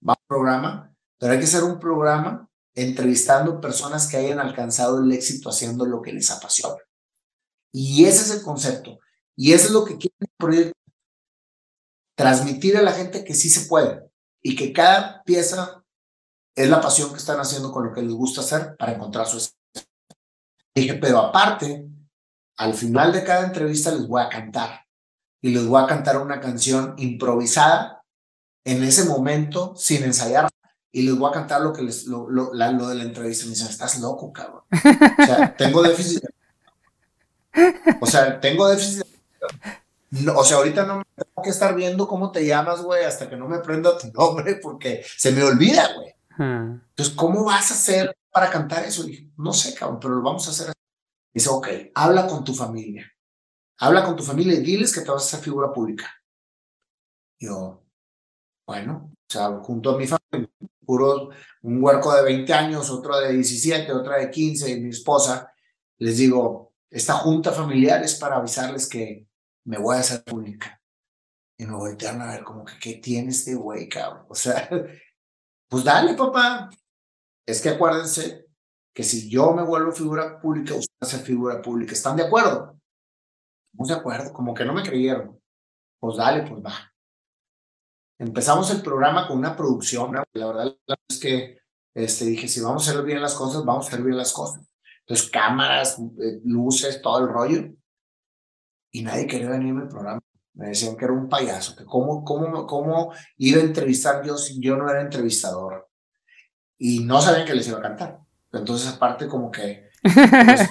[0.07, 5.11] va un programa, pero hay que hacer un programa entrevistando personas que hayan alcanzado el
[5.11, 6.81] éxito haciendo lo que les apasiona.
[7.71, 8.99] Y ese es el concepto.
[9.35, 10.79] Y eso es lo que quiere el proyecto.
[12.15, 14.09] Transmitir a la gente que sí se puede
[14.41, 15.83] y que cada pieza
[16.57, 19.39] es la pasión que están haciendo con lo que les gusta hacer para encontrar su
[20.75, 21.87] Dije, pero aparte,
[22.57, 24.85] al final de cada entrevista les voy a cantar
[25.41, 28.03] y les voy a cantar una canción improvisada
[28.63, 30.49] en ese momento sin ensayar
[30.91, 33.45] y les voy a cantar lo que les lo, lo, lo de la entrevista.
[33.45, 34.63] Me dicen, estás loco, cabrón.
[34.71, 36.23] O sea, tengo déficit
[37.99, 39.03] o sea, tengo déficit.
[40.35, 43.35] o sea, ahorita no me tengo que estar viendo cómo te llamas, güey, hasta que
[43.35, 46.13] no me prenda tu nombre, porque se me olvida, güey.
[46.37, 49.03] Entonces, ¿cómo vas a hacer para cantar eso?
[49.03, 50.73] dije, no sé, cabrón, pero lo vamos a hacer.
[51.33, 53.11] Dice, ok, habla con tu familia.
[53.79, 56.11] Habla con tu familia y diles que te vas a hacer figura pública.
[57.39, 57.83] Yo,
[58.67, 60.49] bueno, o sea, junto a mi familia,
[60.85, 61.29] puro,
[61.61, 65.53] un huerco de 20 años, otro de 17, otra de 15, y mi esposa,
[65.99, 69.27] les digo, esta junta familiar es para avisarles que
[69.65, 70.81] me voy a hacer pública.
[71.59, 74.25] Y me voltearon a ver como que, ¿qué tiene este güey, cabrón?
[74.29, 74.69] O sea,
[75.69, 76.69] pues dale, papá.
[77.45, 78.45] Es que acuérdense
[78.93, 81.93] que si yo me vuelvo figura pública, usted ser figura pública.
[81.93, 82.79] ¿Están de acuerdo?
[83.71, 85.39] Estamos de acuerdo, como que no me creyeron.
[85.99, 86.73] Pues dale, pues va.
[88.19, 90.13] Empezamos el programa con una producción.
[90.33, 90.75] La verdad
[91.07, 91.59] es que
[91.93, 94.67] este, dije, si vamos a hacer bien las cosas, vamos a hacer bien las cosas.
[95.01, 97.73] Entonces, cámaras, eh, luces, todo el rollo.
[98.91, 100.21] Y nadie quería venirme al programa.
[100.57, 104.59] Me decían que era un payaso, que cómo, cómo, cómo iba a entrevistar yo si
[104.59, 105.87] yo no era entrevistador.
[106.77, 108.19] Y no sabían que les iba a cantar.
[108.51, 109.89] Entonces, aparte, como que.
[110.01, 110.69] Pues,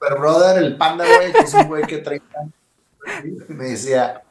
[0.18, 2.20] brother, el panda, güey, que es un güey que trae.
[3.48, 4.22] Me decía,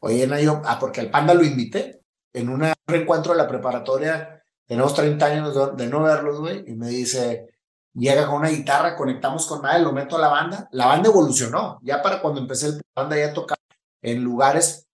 [0.00, 4.40] oye, Nayo, ah, porque al panda lo invité en un reencuentro de la preparatoria
[4.70, 7.48] tenemos 30 años de, no verlos, güey, y me dice,
[7.94, 10.68] llega con una guitarra, conectamos con nadie, lo meto a la banda.
[10.72, 11.78] La banda evolucionó.
[11.82, 13.60] Ya para cuando empecé la banda ya tocaba
[14.02, 14.86] en lugares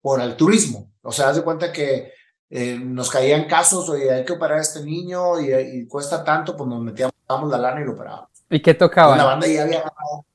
[0.00, 0.90] por altruismo.
[1.02, 2.12] O sea, haz de cuenta que
[2.50, 6.68] eh, nos caían casos, oye, hay que operar a este niño y, cuesta tanto, pues
[6.68, 7.12] nos metíamos
[7.50, 8.28] la lana y lo operábamos.
[8.50, 9.18] ¿Y qué tocaban?
[9.18, 10.26] la banda ya había ganado.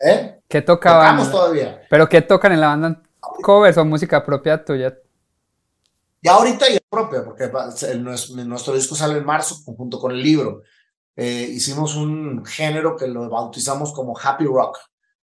[0.00, 0.40] ¿Eh?
[0.48, 1.16] ¿Qué tocaban?
[1.16, 1.82] Tocamos todavía.
[1.88, 3.02] ¿Pero qué tocan en la banda?
[3.20, 4.94] ¿Covers o música propia tuya?
[6.20, 7.50] Ya ahorita ya propia, porque
[8.44, 10.62] nuestro disco sale en marzo junto con el libro.
[11.16, 14.78] Eh, hicimos un género que lo bautizamos como Happy Rock.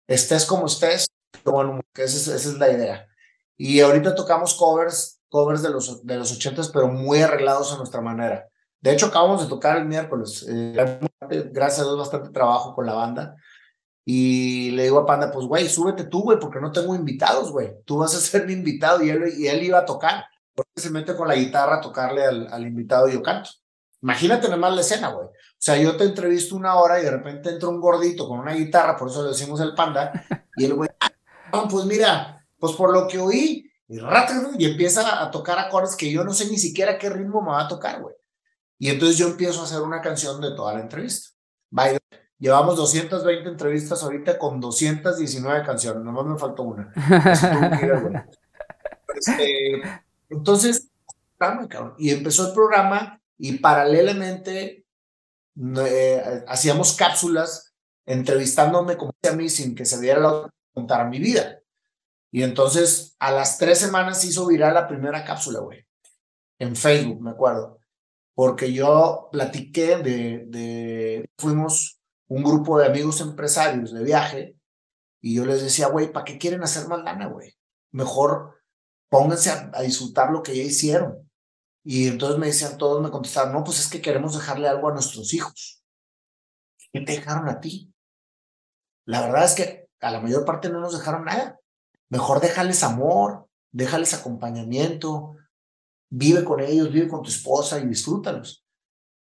[0.06, 1.06] Estés como estés,
[1.44, 3.08] bueno, esa, es, la idea.
[3.56, 8.00] Y ahorita tocamos covers, covers de los, de los 80 pero muy arreglados a nuestra
[8.00, 8.48] manera.
[8.80, 10.44] De hecho, acabamos de tocar el miércoles.
[10.48, 11.00] Eh,
[11.52, 13.36] gracias a Dios, bastante trabajo con la banda.
[14.04, 17.72] Y le digo a Panda, pues, güey, súbete tú, güey, porque no tengo invitados, güey.
[17.84, 20.24] Tú vas a ser mi invitado y él, y él iba a tocar.
[20.54, 23.50] Porque se mete con la guitarra a tocarle al, al invitado y yo canto.
[24.02, 25.26] Imagínate nomás la escena, güey.
[25.26, 28.52] O sea, yo te entrevisto una hora y de repente entra un gordito con una
[28.52, 30.12] guitarra, por eso le decimos el panda,
[30.56, 30.90] y el güey,
[31.52, 33.98] ah, pues mira, pues por lo que oí, y,
[34.58, 37.62] y empieza a tocar acordes que yo no sé ni siquiera qué ritmo me va
[37.62, 38.14] a tocar, güey.
[38.78, 41.30] Y entonces yo empiezo a hacer una canción de toda la entrevista.
[41.70, 41.98] Bye.
[42.42, 46.92] Llevamos 220 entrevistas ahorita con 219 canciones, nomás me faltó una.
[49.14, 49.80] este,
[50.28, 50.88] entonces,
[51.98, 54.86] y empezó el programa y paralelamente
[55.56, 57.74] eh, hacíamos cápsulas
[58.06, 61.58] entrevistándome como a mí sin que se diera la contar mi vida.
[62.30, 65.84] Y entonces a las tres semanas se hizo viral la primera cápsula, güey,
[66.60, 67.80] en Facebook, me acuerdo,
[68.36, 74.56] porque yo platiqué de, de, fuimos un grupo de amigos empresarios de viaje
[75.20, 77.56] y yo les decía, güey, ¿para qué quieren hacer más lana, güey?
[77.90, 78.62] Mejor
[79.10, 81.28] pónganse a, disfrutar lo que ya hicieron.
[81.84, 84.92] Y entonces me decían todos, me contestaron, no, pues es que queremos dejarle algo a
[84.92, 85.82] nuestros hijos.
[86.92, 87.92] ¿Qué te dejaron a ti?
[89.06, 91.58] La verdad es que a la mayor parte no nos dejaron nada.
[92.08, 95.36] Mejor déjales amor, déjales acompañamiento,
[96.10, 98.64] vive con ellos, vive con tu esposa y disfrútalos.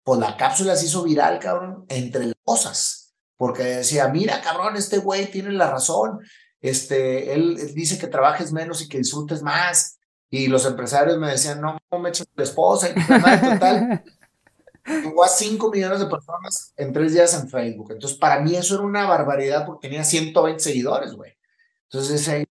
[0.03, 3.13] Pues la cápsula se hizo viral, cabrón, entre las cosas.
[3.37, 6.19] Porque decía, mira, cabrón, este güey tiene la razón
[6.61, 9.98] este, él dice que trabajes menos y que disfrutes más.
[10.29, 12.89] Y los empresarios me decían, no, no me eches la esposa.
[12.89, 14.03] Y total,
[14.85, 17.91] llegó a 5 millones de personas en tres días en Facebook.
[17.91, 21.33] Entonces, para mí eso era una barbaridad porque tenía 120 seguidores, güey.
[21.91, 22.45] Entonces,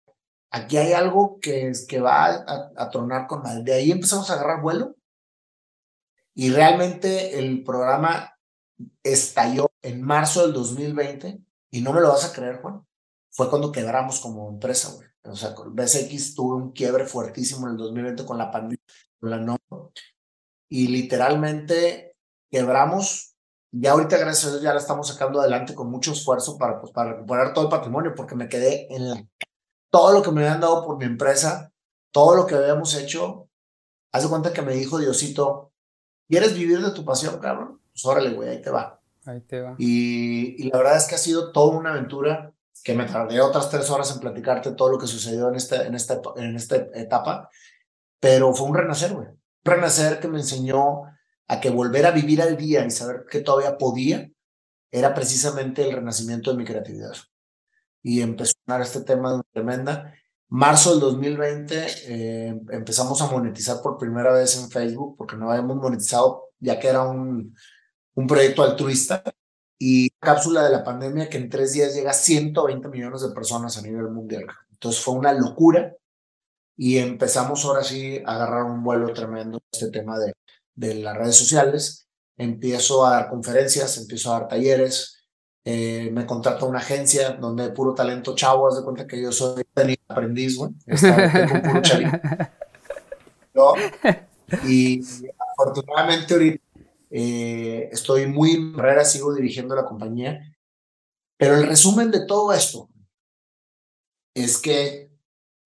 [0.51, 3.65] aquí hay algo que, es, que va a, a, tronar con mal.
[3.65, 4.97] De ahí empezamos a agarrar vuelo.
[6.35, 8.37] Y realmente el programa
[9.03, 11.41] estalló en marzo del 2020.
[11.71, 12.83] Y no me lo vas a creer, Juan
[13.39, 15.08] fue cuando quebramos como empresa, güey.
[15.25, 18.83] O sea, BSX tuvo un quiebre fuertísimo en el 2020 con la pandemia,
[19.21, 19.59] con la no.
[20.69, 22.17] Y literalmente
[22.51, 23.35] quebramos.
[23.71, 26.93] Ya ahorita, gracias a Dios, ya la estamos sacando adelante con mucho esfuerzo para, pues,
[26.93, 29.27] para recuperar todo el patrimonio, porque me quedé en la...
[29.91, 31.73] Todo lo que me habían dado por mi empresa,
[32.11, 33.49] todo lo que habíamos hecho,
[34.13, 35.73] haz de cuenta que me dijo Diosito,
[36.29, 37.81] ¿quieres vivir de tu pasión, cabrón?
[37.93, 39.01] Pues órale, güey, ahí te va.
[39.25, 39.75] Ahí te va.
[39.79, 43.71] Y, y la verdad es que ha sido toda una aventura que me tardé otras
[43.71, 47.51] tres horas en platicarte todo lo que sucedió en, este, en, esta, en esta etapa,
[48.21, 49.29] pero fue un renacer, güey.
[49.65, 51.03] Renacer que me enseñó
[51.49, 54.31] a que volver a vivir al día y saber que todavía podía
[54.91, 57.15] era precisamente el renacimiento de mi creatividad.
[58.03, 60.15] Y empezó a este tema tremenda.
[60.49, 65.77] Marzo del 2020 eh, empezamos a monetizar por primera vez en Facebook porque no habíamos
[65.77, 67.55] monetizado ya que era un,
[68.15, 69.23] un proyecto altruista
[69.79, 73.79] y cápsula de la pandemia que en tres días llega a 120 millones de personas
[73.79, 74.47] a nivel mundial.
[74.73, 75.95] Entonces fue una locura
[76.77, 80.35] y empezamos ahora sí a agarrar un vuelo tremendo este tema de,
[80.75, 82.09] de las redes sociales.
[82.37, 85.19] Empiezo a dar conferencias, empiezo a dar talleres,
[85.65, 89.31] eh, me contrata una agencia donde hay puro talento chavo, haz de cuenta que yo
[89.31, 89.65] soy
[90.09, 91.83] aprendiz, güey, tengo puro
[93.55, 93.75] ¿No?
[94.67, 95.03] Y
[95.53, 96.63] afortunadamente ahorita
[97.11, 100.41] eh, estoy muy en carrera, sigo dirigiendo la compañía.
[101.37, 102.89] Pero el resumen de todo esto
[104.35, 105.11] es que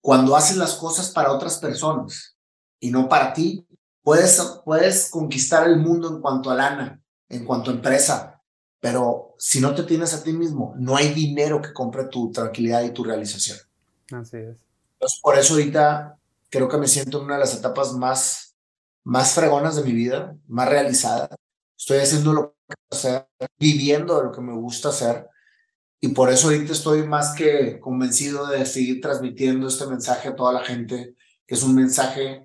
[0.01, 2.37] cuando haces las cosas para otras personas
[2.79, 3.65] y no para ti,
[4.01, 8.41] puedes, puedes conquistar el mundo en cuanto a lana, en cuanto a empresa,
[8.79, 12.83] pero si no te tienes a ti mismo, no hay dinero que compre tu tranquilidad
[12.83, 13.57] y tu realización.
[14.11, 14.57] Así es.
[14.93, 16.17] Entonces, por eso ahorita
[16.49, 18.52] creo que me siento en una de las etapas más
[19.03, 21.29] más fregonas de mi vida, más realizada.
[21.77, 23.27] Estoy haciendo lo que hacer,
[23.59, 25.27] viviendo lo que me gusta hacer.
[25.99, 30.53] Y por eso ahorita estoy más que convencido de seguir transmitiendo este mensaje a toda
[30.53, 32.43] la gente, que es un mensaje,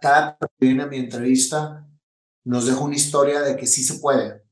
[0.00, 1.86] cada vez que viene a mi entrevista,
[2.44, 4.42] nos deja una historia de que sí se puede.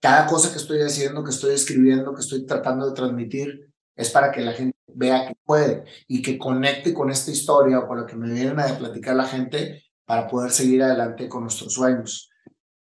[0.00, 4.30] Cada cosa que estoy haciendo, que estoy escribiendo, que estoy tratando de transmitir, es para
[4.30, 8.06] que la gente vea que puede y que conecte con esta historia o con lo
[8.06, 12.30] que me vienen a platicar la gente para poder seguir adelante con nuestros sueños.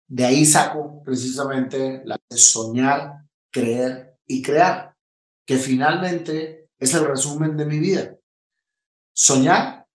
[0.08, 4.96] De ahí saco precisamente la de soñar, creer y crear,
[5.46, 8.16] que finalmente es el resumen de mi vida.
[9.14, 9.88] Soñar,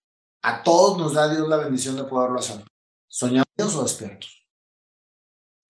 [0.43, 2.65] a todos nos da Dios la bendición de poderlo hacer.
[3.09, 3.47] Soñamos
[3.77, 4.47] o despiertos.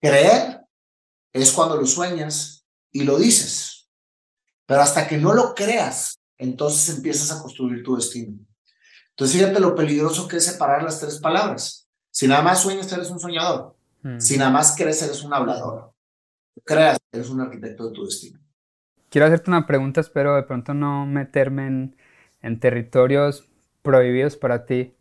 [0.01, 0.61] Creer
[1.31, 3.89] es cuando lo sueñas y lo dices.
[4.65, 8.39] Pero hasta que no lo creas, entonces empiezas a construir tu destino.
[9.15, 11.87] Entonces, fíjate lo peligroso que es separar las tres palabras.
[12.11, 13.75] Si nada más sueñas, eres un soñador.
[14.01, 14.19] Hmm.
[14.19, 15.93] Si nada más crees, eres un hablador.
[16.65, 18.39] creas, eres un arquitecto de tu destino.
[19.09, 21.95] Quiero hacerte una pregunta, espero de pronto no meterme en,
[22.41, 23.47] en territorios
[23.83, 24.95] prohibidos para ti.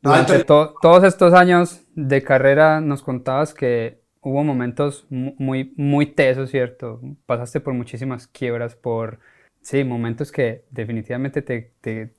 [0.00, 7.00] Durante todos estos años de carrera nos contabas que hubo momentos muy, muy tesos, ¿cierto?
[7.26, 9.18] Pasaste por muchísimas quiebras, por,
[9.60, 12.14] sí, momentos que definitivamente te, te,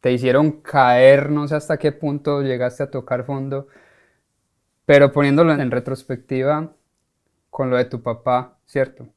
[0.00, 3.68] te hicieron caer, no sé hasta qué punto llegaste a tocar fondo,
[4.86, 6.72] pero poniéndolo en retrospectiva
[7.50, 9.08] con lo de tu papá, ¿cierto?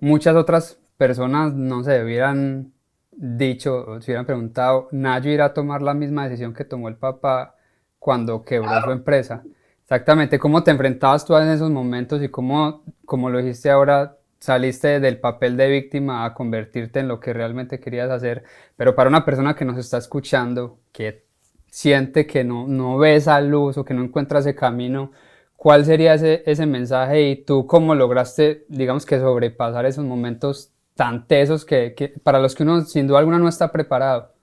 [0.00, 2.72] Muchas otras personas, no sé, hubieran
[3.10, 7.56] dicho, se hubieran preguntado, Nayo irá a tomar la misma decisión que tomó el papá
[7.98, 9.42] cuando quebró su empresa.
[9.82, 15.00] Exactamente, ¿cómo te enfrentabas tú en esos momentos y cómo, como lo dijiste ahora, saliste
[15.00, 18.44] del papel de víctima a convertirte en lo que realmente querías hacer?
[18.76, 21.24] Pero para una persona que nos está escuchando, que
[21.68, 25.12] siente que no, no ve esa luz o que no encuentra ese camino,
[25.56, 31.28] ¿cuál sería ese, ese mensaje y tú cómo lograste, digamos que sobrepasar esos momentos tan
[31.28, 34.34] tesos que, para los que uno sin duda alguna no está preparado.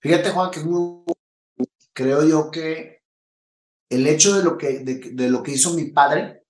[0.00, 1.04] Fíjate Juan que es muy,
[1.94, 3.00] creo yo que
[3.88, 6.43] el hecho de lo que, de, lo que hizo mi padre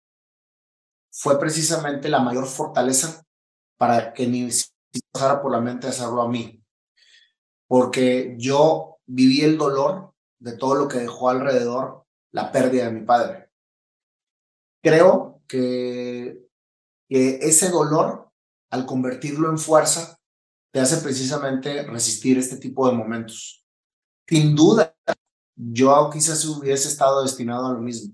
[1.16, 3.24] fue precisamente la mayor fortaleza
[3.79, 4.48] para que ni
[5.12, 6.62] pasara por la mente hacerlo a mí.
[7.66, 13.07] Porque yo viví el dolor de todo lo que dejó alrededor la pérdida de mi
[13.07, 13.50] padre.
[14.83, 16.48] Creo que,
[17.09, 18.24] que ese dolor
[18.74, 20.18] al convertirlo en fuerza,
[20.72, 23.64] te hace precisamente resistir este tipo de momentos.
[24.29, 24.96] Sin duda,
[25.55, 28.12] yo quizás hubiese estado destinado a lo mismo,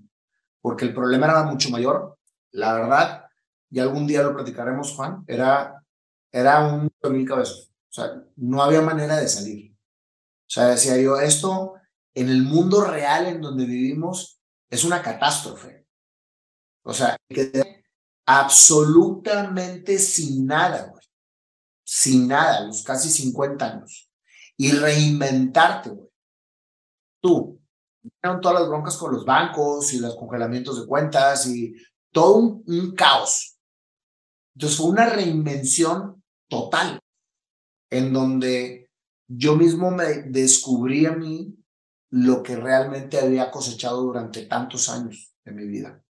[0.61, 2.15] porque el problema era mucho mayor.
[2.51, 3.25] La verdad,
[3.69, 5.83] y algún día lo platicaremos, Juan, era,
[6.31, 7.71] era un mil cabezas.
[7.89, 9.71] O sea, no había manera de salir.
[9.73, 11.75] O sea, decía yo, esto
[12.13, 15.87] en el mundo real en donde vivimos es una catástrofe.
[16.83, 17.83] O sea, que
[18.25, 21.03] absolutamente sin nada, güey.
[21.83, 24.09] Sin nada, los casi 50 años.
[24.57, 26.09] Y reinventarte, güey.
[27.21, 27.59] Tú.
[28.19, 31.73] Todas las broncas con los bancos y los congelamientos de cuentas y
[32.11, 33.57] todo un, caos.
[34.55, 36.99] Entonces fue una reinvención total
[37.89, 38.89] en donde
[39.27, 41.57] yo mismo me descubrí a mí
[42.09, 46.03] lo que realmente había cosechado durante tantos años de mi vida.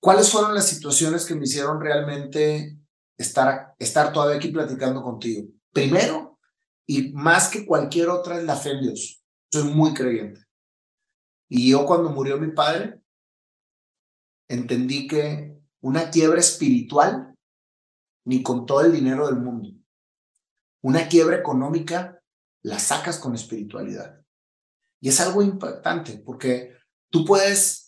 [0.00, 2.78] ¿Cuáles fueron las situaciones que me hicieron realmente
[3.16, 5.48] estar, estar todavía aquí platicando contigo?
[5.72, 6.38] Primero,
[6.86, 9.24] y más que cualquier otra, es la fe en Dios.
[9.50, 10.42] Soy muy creyente.
[11.48, 13.00] Y yo cuando murió mi padre,
[14.48, 17.34] entendí que una quiebra espiritual,
[18.24, 19.70] ni con todo el dinero del mundo.
[20.82, 22.20] Una quiebra económica
[22.62, 24.20] la sacas con espiritualidad.
[25.00, 26.76] Y es algo impactante porque
[27.10, 27.84] tú puedes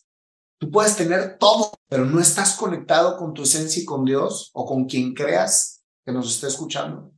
[0.59, 4.64] Tú puedes tener todo, pero no estás conectado con tu esencia y con Dios o
[4.64, 7.12] con quien creas que nos esté escuchando.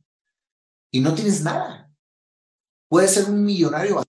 [0.91, 1.89] Y no tienes nada.
[2.89, 4.03] Puedes ser un millonario.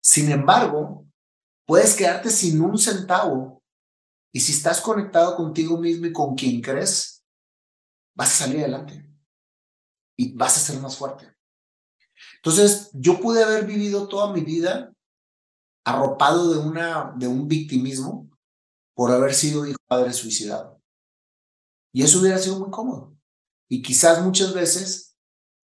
[0.00, 1.06] Sin embargo,
[1.66, 3.61] puedes quedarte sin un centavo.
[4.32, 7.22] Y si estás conectado contigo mismo y con quien crees,
[8.14, 9.06] vas a salir adelante.
[10.16, 11.34] Y vas a ser más fuerte.
[12.36, 14.92] Entonces, yo pude haber vivido toda mi vida
[15.84, 18.30] arropado de, una, de un victimismo
[18.94, 20.80] por haber sido hijo padre suicidado.
[21.92, 23.16] Y eso hubiera sido muy cómodo.
[23.68, 25.16] Y quizás muchas veces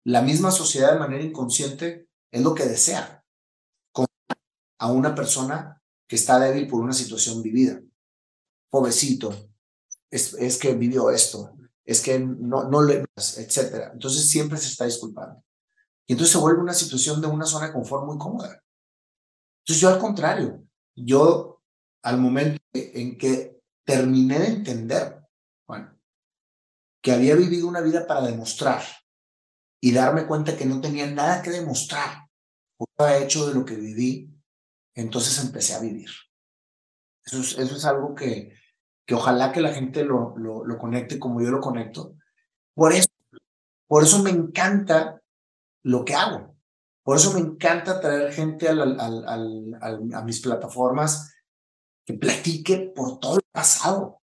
[0.05, 3.24] la misma sociedad de manera inconsciente es lo que desea
[4.79, 7.81] a una persona que está débil por una situación vivida.
[8.74, 9.32] Pobrecito,
[10.10, 13.92] es, es que vivió esto, es que no, no le, etcétera.
[13.92, 15.44] Entonces siempre se está disculpando.
[16.08, 18.60] Y entonces se vuelve una situación de una zona de confort muy cómoda.
[19.60, 21.62] Entonces yo al contrario, yo
[22.02, 25.22] al momento en que terminé de entender,
[25.68, 25.96] bueno,
[27.00, 28.82] que había vivido una vida para demostrar
[29.80, 32.28] y darme cuenta que no tenía nada que demostrar
[32.76, 34.34] por cada hecho de lo que viví,
[34.96, 36.10] entonces empecé a vivir.
[37.24, 38.63] Eso es, eso es algo que,
[39.07, 42.16] que ojalá que la gente lo, lo, conecte como yo lo conecto.
[42.74, 43.09] Por eso,
[43.86, 45.20] por eso me encanta
[45.82, 46.57] lo que hago.
[47.02, 51.34] Por eso me encanta traer gente a mis plataformas
[52.07, 54.22] que platique por todo el pasado.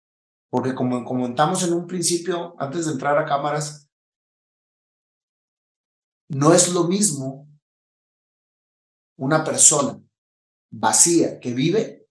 [0.49, 3.89] Porque como comentamos en un principio, antes de entrar a cámaras,
[6.29, 7.47] no es lo mismo
[9.17, 9.99] una persona
[10.71, 12.07] vacía que vive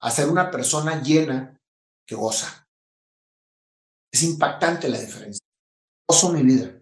[0.00, 1.60] a ser una persona llena
[2.06, 2.66] que goza.
[4.12, 5.44] Es impactante la diferencia.
[6.08, 6.72] Gozo mi vida.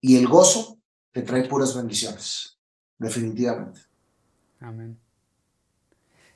[0.00, 0.78] Y el gozo
[1.12, 2.58] te trae puras bendiciones,
[2.98, 3.80] definitivamente.
[4.60, 4.98] Amén.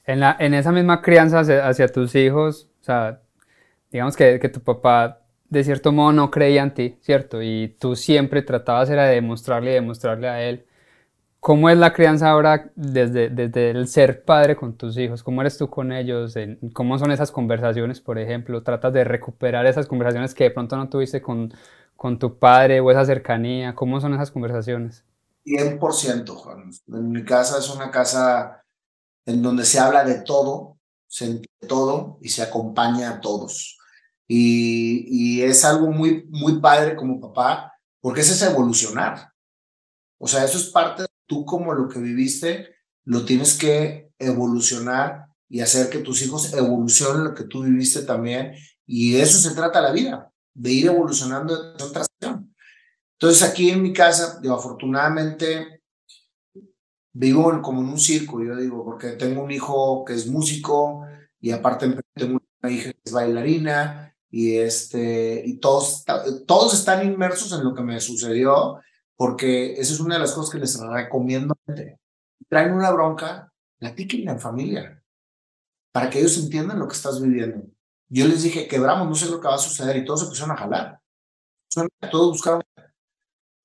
[0.04, 3.22] En, la, en esa misma crianza hacia, tus hijos, o sea,
[3.90, 7.42] digamos que, que, tu papá de cierto modo no creía en ti, ¿cierto?
[7.42, 10.66] Y tú siempre tratabas era de demostrarle y demostrarle a él.
[11.44, 15.22] ¿Cómo es la crianza ahora desde, desde el ser padre con tus hijos?
[15.22, 16.32] ¿Cómo eres tú con ellos?
[16.72, 18.62] ¿Cómo son esas conversaciones, por ejemplo?
[18.62, 21.52] ¿Tratas de recuperar esas conversaciones que de pronto no tuviste con,
[21.96, 23.74] con tu padre o esa cercanía?
[23.74, 25.04] ¿Cómo son esas conversaciones?
[25.44, 26.70] 100%, Juan.
[26.88, 28.64] En mi casa es una casa
[29.26, 33.76] en donde se habla de todo, se entiende todo y se acompaña a todos.
[34.26, 39.28] Y, y es algo muy, muy padre como papá, porque es ese evolucionar.
[40.16, 45.60] O sea, eso es parte tú como lo que viviste, lo tienes que evolucionar y
[45.60, 48.54] hacer que tus hijos evolucionen lo que tú viviste también.
[48.86, 52.54] Y eso se trata la vida, de ir evolucionando de generación.
[53.18, 55.82] Entonces aquí en mi casa, yo afortunadamente
[57.12, 61.06] vivo como en un circo, yo digo, porque tengo un hijo que es músico
[61.40, 66.04] y aparte tengo una hija que es bailarina y, este, y todos,
[66.46, 68.80] todos están inmersos en lo que me sucedió,
[69.16, 71.54] porque esa es una de las cosas que les recomiendo.
[72.48, 75.04] Traen una bronca, platiquenla en familia,
[75.92, 77.66] para que ellos entiendan lo que estás viviendo.
[78.08, 80.52] Yo les dije, quebramos, no sé lo que va a suceder, y todos se pusieron
[80.52, 81.00] a jalar.
[82.10, 82.62] Todos buscaron.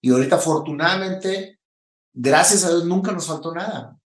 [0.02, 1.60] Y ahorita, afortunadamente,
[2.14, 4.00] gracias a Dios, nunca nos faltó nada,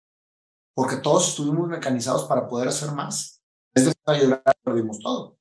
[0.73, 3.41] porque todos estuvimos mecanizados para poder hacer más.
[3.73, 5.37] Desde llorar, perdimos todo.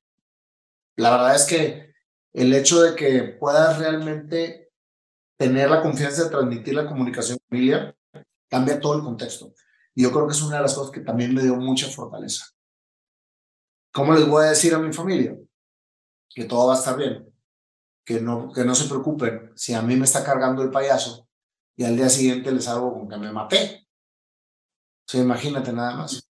[0.97, 1.93] La verdad es que
[2.33, 4.60] el hecho de que puedas realmente
[5.41, 7.95] tener la confianza de transmitir la comunicación familia
[8.47, 9.55] cambia todo el contexto.
[9.95, 12.45] Y yo creo que es una de las cosas que también me dio mucha fortaleza.
[13.91, 15.35] ¿Cómo les voy a decir a mi familia?
[16.29, 17.27] Que todo va a estar bien.
[18.05, 21.27] Que no, que no se preocupen si a mí me está cargando el payaso
[21.75, 23.87] y al día siguiente les hago con que me maté.
[25.07, 26.29] O sea, imagínate nada más.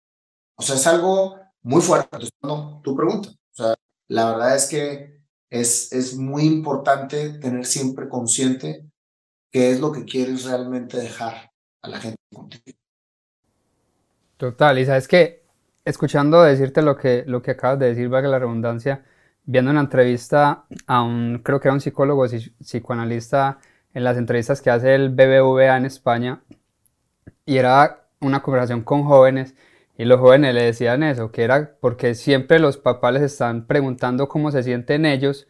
[0.55, 2.17] O sea, es algo muy fuerte.
[2.41, 3.27] No, tu pregunta.
[3.29, 3.75] O sea,
[4.07, 8.90] la verdad es que es, es muy importante tener siempre consciente
[9.51, 12.77] qué es lo que quieres realmente dejar a la gente contigo.
[14.37, 15.43] Total, y sabes que
[15.85, 19.03] escuchando decirte lo que, lo que acabas de decir, valga la redundancia,
[19.43, 22.25] viendo una entrevista a un, creo que era un psicólogo
[22.59, 23.59] psicoanalista
[23.93, 26.41] en las entrevistas que hace el BBVA en España,
[27.45, 29.55] y era una conversación con jóvenes,
[29.97, 34.27] y los jóvenes le decían eso, que era porque siempre los papás les están preguntando
[34.29, 35.47] cómo se sienten ellos,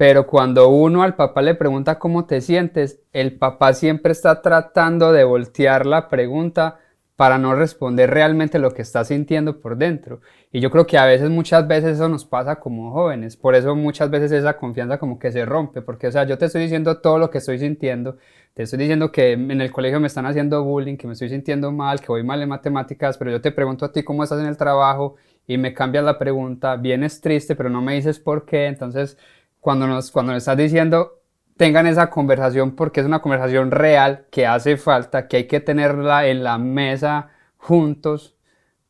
[0.00, 5.12] pero cuando uno al papá le pregunta cómo te sientes, el papá siempre está tratando
[5.12, 6.78] de voltear la pregunta
[7.16, 10.22] para no responder realmente lo que está sintiendo por dentro.
[10.52, 13.36] Y yo creo que a veces, muchas veces eso nos pasa como jóvenes.
[13.36, 15.82] Por eso muchas veces esa confianza como que se rompe.
[15.82, 18.16] Porque, o sea, yo te estoy diciendo todo lo que estoy sintiendo.
[18.54, 21.72] Te estoy diciendo que en el colegio me están haciendo bullying, que me estoy sintiendo
[21.72, 24.46] mal, que voy mal en matemáticas, pero yo te pregunto a ti cómo estás en
[24.46, 26.76] el trabajo y me cambias la pregunta.
[26.76, 28.66] Vienes triste, pero no me dices por qué.
[28.66, 29.18] Entonces,
[29.60, 31.20] cuando nos, cuando estás diciendo
[31.60, 36.26] tengan esa conversación porque es una conversación real que hace falta, que hay que tenerla
[36.26, 38.34] en la mesa juntos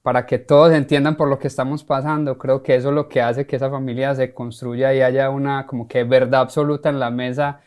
[0.03, 2.39] para que todos entiendan por lo que estamos pasando.
[2.39, 5.66] Creo que eso es lo que hace que esa familia se construya y haya una
[5.66, 7.61] como que verdad absoluta en la mesa.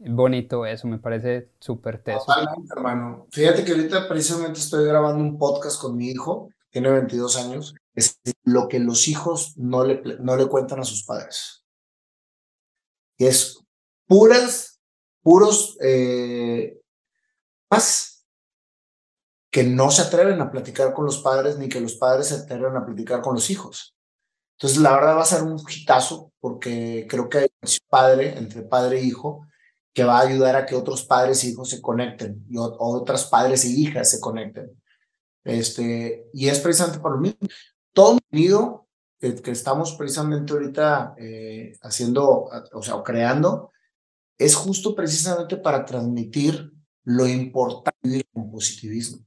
[0.00, 2.26] Bonito eso, me parece súper teso.
[2.70, 3.28] hermano.
[3.30, 8.20] Fíjate que ahorita precisamente estoy grabando un podcast con mi hijo, tiene 22 años, es
[8.44, 11.65] lo que los hijos no le, no le cuentan a sus padres
[13.16, 13.58] que es
[14.06, 14.80] puras,
[15.22, 16.78] puros eh,
[19.50, 22.76] que no se atreven a platicar con los padres ni que los padres se atreven
[22.76, 23.96] a platicar con los hijos.
[24.58, 28.62] Entonces, la verdad va a ser un hitazo porque creo que hay un padre, entre
[28.62, 29.46] padre e hijo,
[29.92, 33.64] que va a ayudar a que otros padres e hijos se conecten y otras padres
[33.64, 34.70] e hijas se conecten.
[35.44, 37.38] Este, y es precisamente por lo mismo.
[37.92, 38.85] Todo unido
[39.18, 43.72] que, estamos precisamente ahorita eh, haciendo, o sea, creando,
[44.38, 46.72] es justo precisamente para transmitir
[47.04, 49.24] lo importante del positivismo.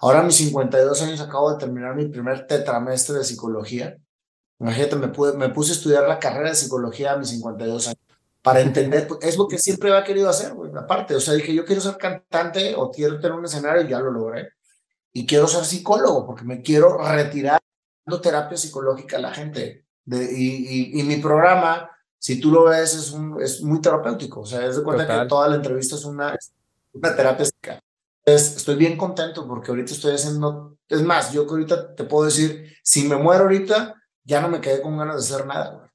[0.00, 3.96] Ahora a mis 52 años acabo de terminar mi primer tetramestre de psicología.
[4.58, 8.02] Imagínate, me, me puse a estudiar la carrera de psicología a mis 52 años
[8.42, 11.54] para entender, pues, es lo que siempre había querido hacer, güey, aparte, o sea, dije,
[11.54, 14.48] yo quiero ser cantante o quiero tener un escenario y ya lo logré.
[15.12, 17.60] Y quiero ser psicólogo porque me quiero retirar
[18.20, 19.86] terapia psicológica a la gente.
[20.04, 24.40] De, y, y, mi programa, si tú lo ves, es, un, es muy terapéutico.
[24.40, 26.36] O sea, es de cuenta que toda la entrevista es una,
[26.92, 27.46] una terapia
[28.24, 30.76] Entonces, estoy bien contento porque ahorita estoy haciendo.
[30.88, 33.94] Es más, yo que ahorita te puedo decir, si me muero ahorita,
[34.24, 35.90] ya no me quedé con ganas de hacer nada.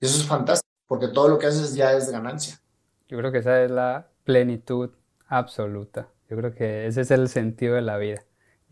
[0.00, 2.60] Y eso es fantástico, porque todo lo que haces ya es ganancia.
[3.08, 4.90] Yo creo que esa es la plenitud
[5.26, 6.08] absoluta.
[6.28, 8.22] Yo creo que ese es el sentido de la vida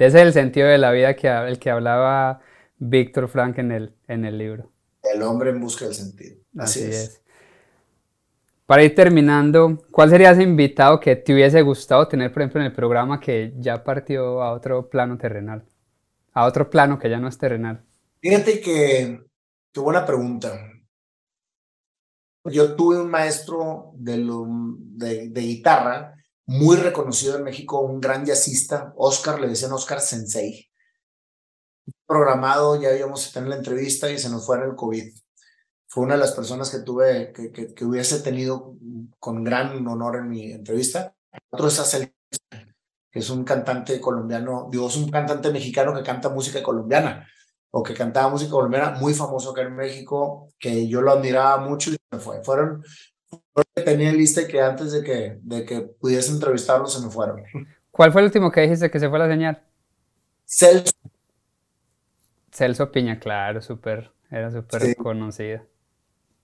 [0.04, 2.40] ese es el sentido de la vida que, el que hablaba
[2.78, 4.70] Víctor Frank en el, en el libro.
[5.02, 6.36] El hombre en busca del sentido.
[6.56, 7.22] Así, es.
[8.66, 12.66] Para ir terminando, ¿cuál sería ese invitado que te hubiese gustado tener, por ejemplo, en
[12.66, 15.64] el programa que ya partió a otro plano terrenal?
[16.32, 17.84] A otro plano que ya no es terrenal.
[18.20, 19.20] Fíjate que,
[19.72, 20.68] qué buena pregunta.
[22.44, 24.18] Yo tuve un maestro de,
[25.28, 26.14] de, guitarra
[26.46, 30.65] muy reconocido en México, un gran jazzista, Oscar, le decían Oscar Sensei.
[32.06, 35.12] Programado, ya íbamos a tener la entrevista y se nos fue en el COVID.
[35.88, 38.76] Fue una de las personas que tuve, que, que, hubiese tenido
[39.18, 41.14] con gran honor en mi entrevista.
[41.50, 42.14] Otro es Acel,
[43.10, 47.26] que es un cantante colombiano, digo, es un cantante mexicano que canta música colombiana
[47.70, 51.90] o que cantaba música colombiana, muy famoso acá en México, que yo lo admiraba mucho
[51.90, 52.42] y me fue.
[52.42, 52.82] Fueron,
[53.74, 57.42] que tenía lista y que antes de que, de que pudiese entrevistarlo se me fueron.
[57.90, 59.62] ¿Cuál fue el último que dijiste que se fue la señal?
[60.46, 60.95] Celso.
[62.56, 65.60] Celso Piña, claro, súper, era súper conocido.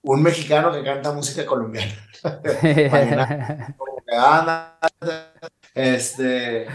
[0.03, 1.93] Un mexicano que canta música colombiana.
[5.73, 6.67] este,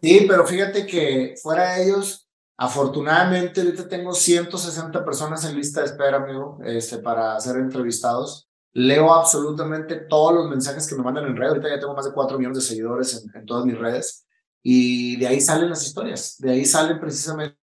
[0.00, 2.24] sí, pero fíjate que fuera de ellos,
[2.56, 8.48] Afortunadamente, ahorita tengo 160 personas en lista de espera, amigo, este, para ser entrevistados.
[8.72, 11.50] Leo absolutamente todos los mensajes que me mandan en redes.
[11.50, 14.26] Ahorita ya tengo más de 4 millones de seguidores en, todas mis redes.
[14.62, 16.36] Y de ahí salen las historias.
[16.38, 17.58] De ahí salen precisamente.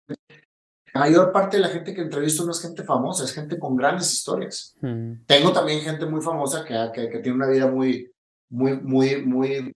[0.93, 3.75] La mayor parte de la gente que entrevisto no es gente famosa, es gente con
[3.75, 4.75] grandes historias.
[4.81, 5.25] Hmm.
[5.25, 8.11] Tengo también gente muy famosa que, que, que tiene una vida muy,
[8.49, 9.73] muy, muy, muy.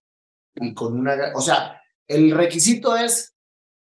[0.56, 1.16] Y con una.
[1.36, 3.34] O sea, el requisito es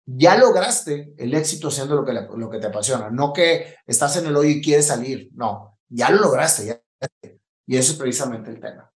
[0.06, 4.26] ya lograste el éxito haciendo lo que, lo que te apasiona, no que estás en
[4.26, 6.80] el hoyo y quieres salir, no, ya lo lograste, ya,
[7.66, 8.90] y eso es precisamente el tema.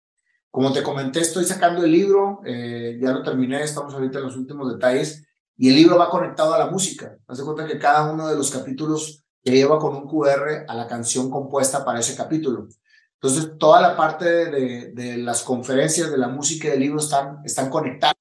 [0.50, 4.36] Como te comenté, estoy sacando el libro, eh, ya lo terminé, estamos ahorita en los
[4.36, 5.26] últimos detalles,
[5.58, 7.18] y el libro va conectado a la música.
[7.26, 10.74] Haz de cuenta que cada uno de los capítulos te lleva con un QR a
[10.74, 12.68] la canción compuesta para ese capítulo.
[13.14, 17.40] Entonces, toda la parte de, de las conferencias, de la música y del libro están,
[17.44, 18.14] están conectadas.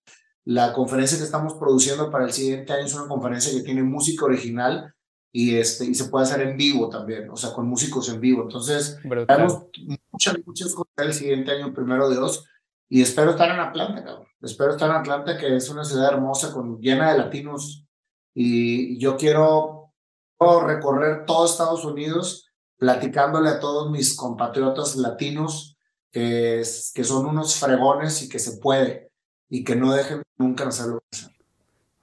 [0.45, 4.25] La conferencia que estamos produciendo para el siguiente año es una conferencia que tiene música
[4.25, 4.95] original
[5.31, 8.41] y, este, y se puede hacer en vivo también, o sea, con músicos en vivo.
[8.43, 9.65] Entonces, tenemos
[10.11, 12.45] muchas, muchas cosas el siguiente año, primero de dos,
[12.89, 14.27] y espero estar en Atlanta, cabrón.
[14.41, 17.85] Espero estar en Atlanta, que es una ciudad hermosa, con, llena de latinos,
[18.33, 19.91] y yo quiero
[20.39, 25.77] recorrer todo Estados Unidos platicándole a todos mis compatriotas latinos
[26.11, 26.61] que,
[26.93, 29.09] que son unos fregones y que se puede
[29.49, 30.99] y que no dejen nunca hacerlo.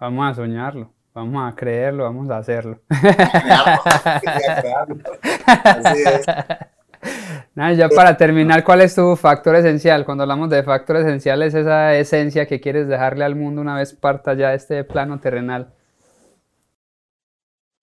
[0.01, 2.81] Vamos a soñarlo, vamos a creerlo, vamos a hacerlo.
[5.47, 6.27] Así es.
[7.57, 10.05] Ya para terminar, ¿cuál es tu factor esencial?
[10.05, 13.93] Cuando hablamos de factor esencial, es esa esencia que quieres dejarle al mundo una vez
[13.93, 15.73] parta ya este plano terrenal.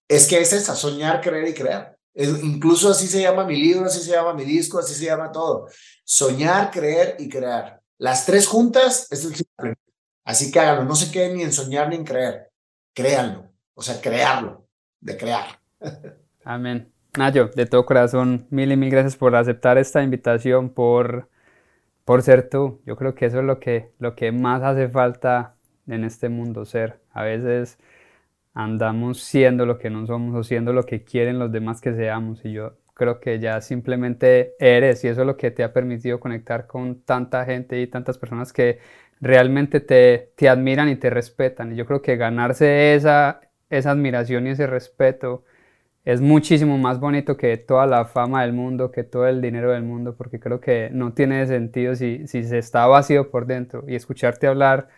[0.10, 1.98] Es que es esa, soñar, creer y crear.
[2.14, 5.70] incluso así se llama mi libro, así se llama mi disco, así se llama todo.
[6.04, 7.82] Soñar, creer y crear.
[7.98, 9.76] Las tres juntas es el
[10.24, 12.52] Así que háganlo, no se queden ni en soñar ni en creer.
[12.94, 14.68] Créanlo, o sea, crearlo,
[15.00, 15.60] de crear.
[16.44, 16.92] Amén.
[17.18, 21.28] Nayo, de todo corazón, mil y mil gracias por aceptar esta invitación, por,
[22.06, 22.82] por ser tú.
[22.86, 25.56] Yo creo que eso es lo que, lo que más hace falta
[25.88, 27.02] en este mundo, ser.
[27.12, 27.78] A veces
[28.54, 32.46] andamos siendo lo que no somos o siendo lo que quieren los demás que seamos.
[32.46, 36.20] Y yo creo que ya simplemente eres y eso es lo que te ha permitido
[36.22, 38.80] conectar con tanta gente y tantas personas que
[39.20, 41.74] realmente te, te admiran y te respetan.
[41.74, 45.44] Y yo creo que ganarse esa, esa admiración y ese respeto
[46.06, 49.84] es muchísimo más bonito que toda la fama del mundo, que todo el dinero del
[49.84, 53.96] mundo, porque creo que no tiene sentido si, si se está vacío por dentro y
[53.96, 54.90] escucharte hablar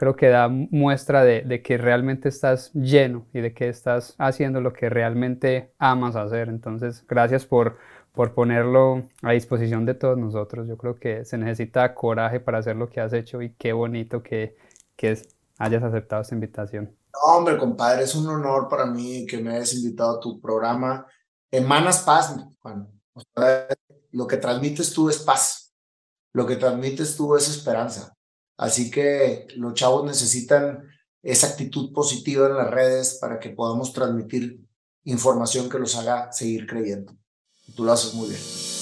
[0.00, 4.72] creo que da muestra de, que realmente estás lleno y de que estás haciendo lo
[4.72, 6.48] que realmente amas hacer.
[6.48, 7.76] Entonces, gracias por,
[8.12, 10.66] por ponerlo a disposición de todos nosotros.
[10.66, 14.22] Yo creo que se necesita coraje para hacer lo que has hecho y qué bonito
[14.22, 14.56] que,
[14.96, 15.18] que
[15.58, 16.99] hayas aceptado esta invitación.
[17.22, 21.06] Hombre, compadre, es un honor para mí que me hayas invitado a tu programa.
[21.50, 22.88] Emanas paz, Juan.
[24.12, 25.74] lo que transmites tú es paz.
[26.32, 28.16] Lo que transmites tú es esperanza.
[28.56, 30.86] Así que los chavos necesitan
[31.22, 34.60] esa actitud positiva en las redes para que podamos transmitir
[35.04, 37.14] información que los haga seguir creyendo.
[37.74, 38.79] Tú lo haces muy bien.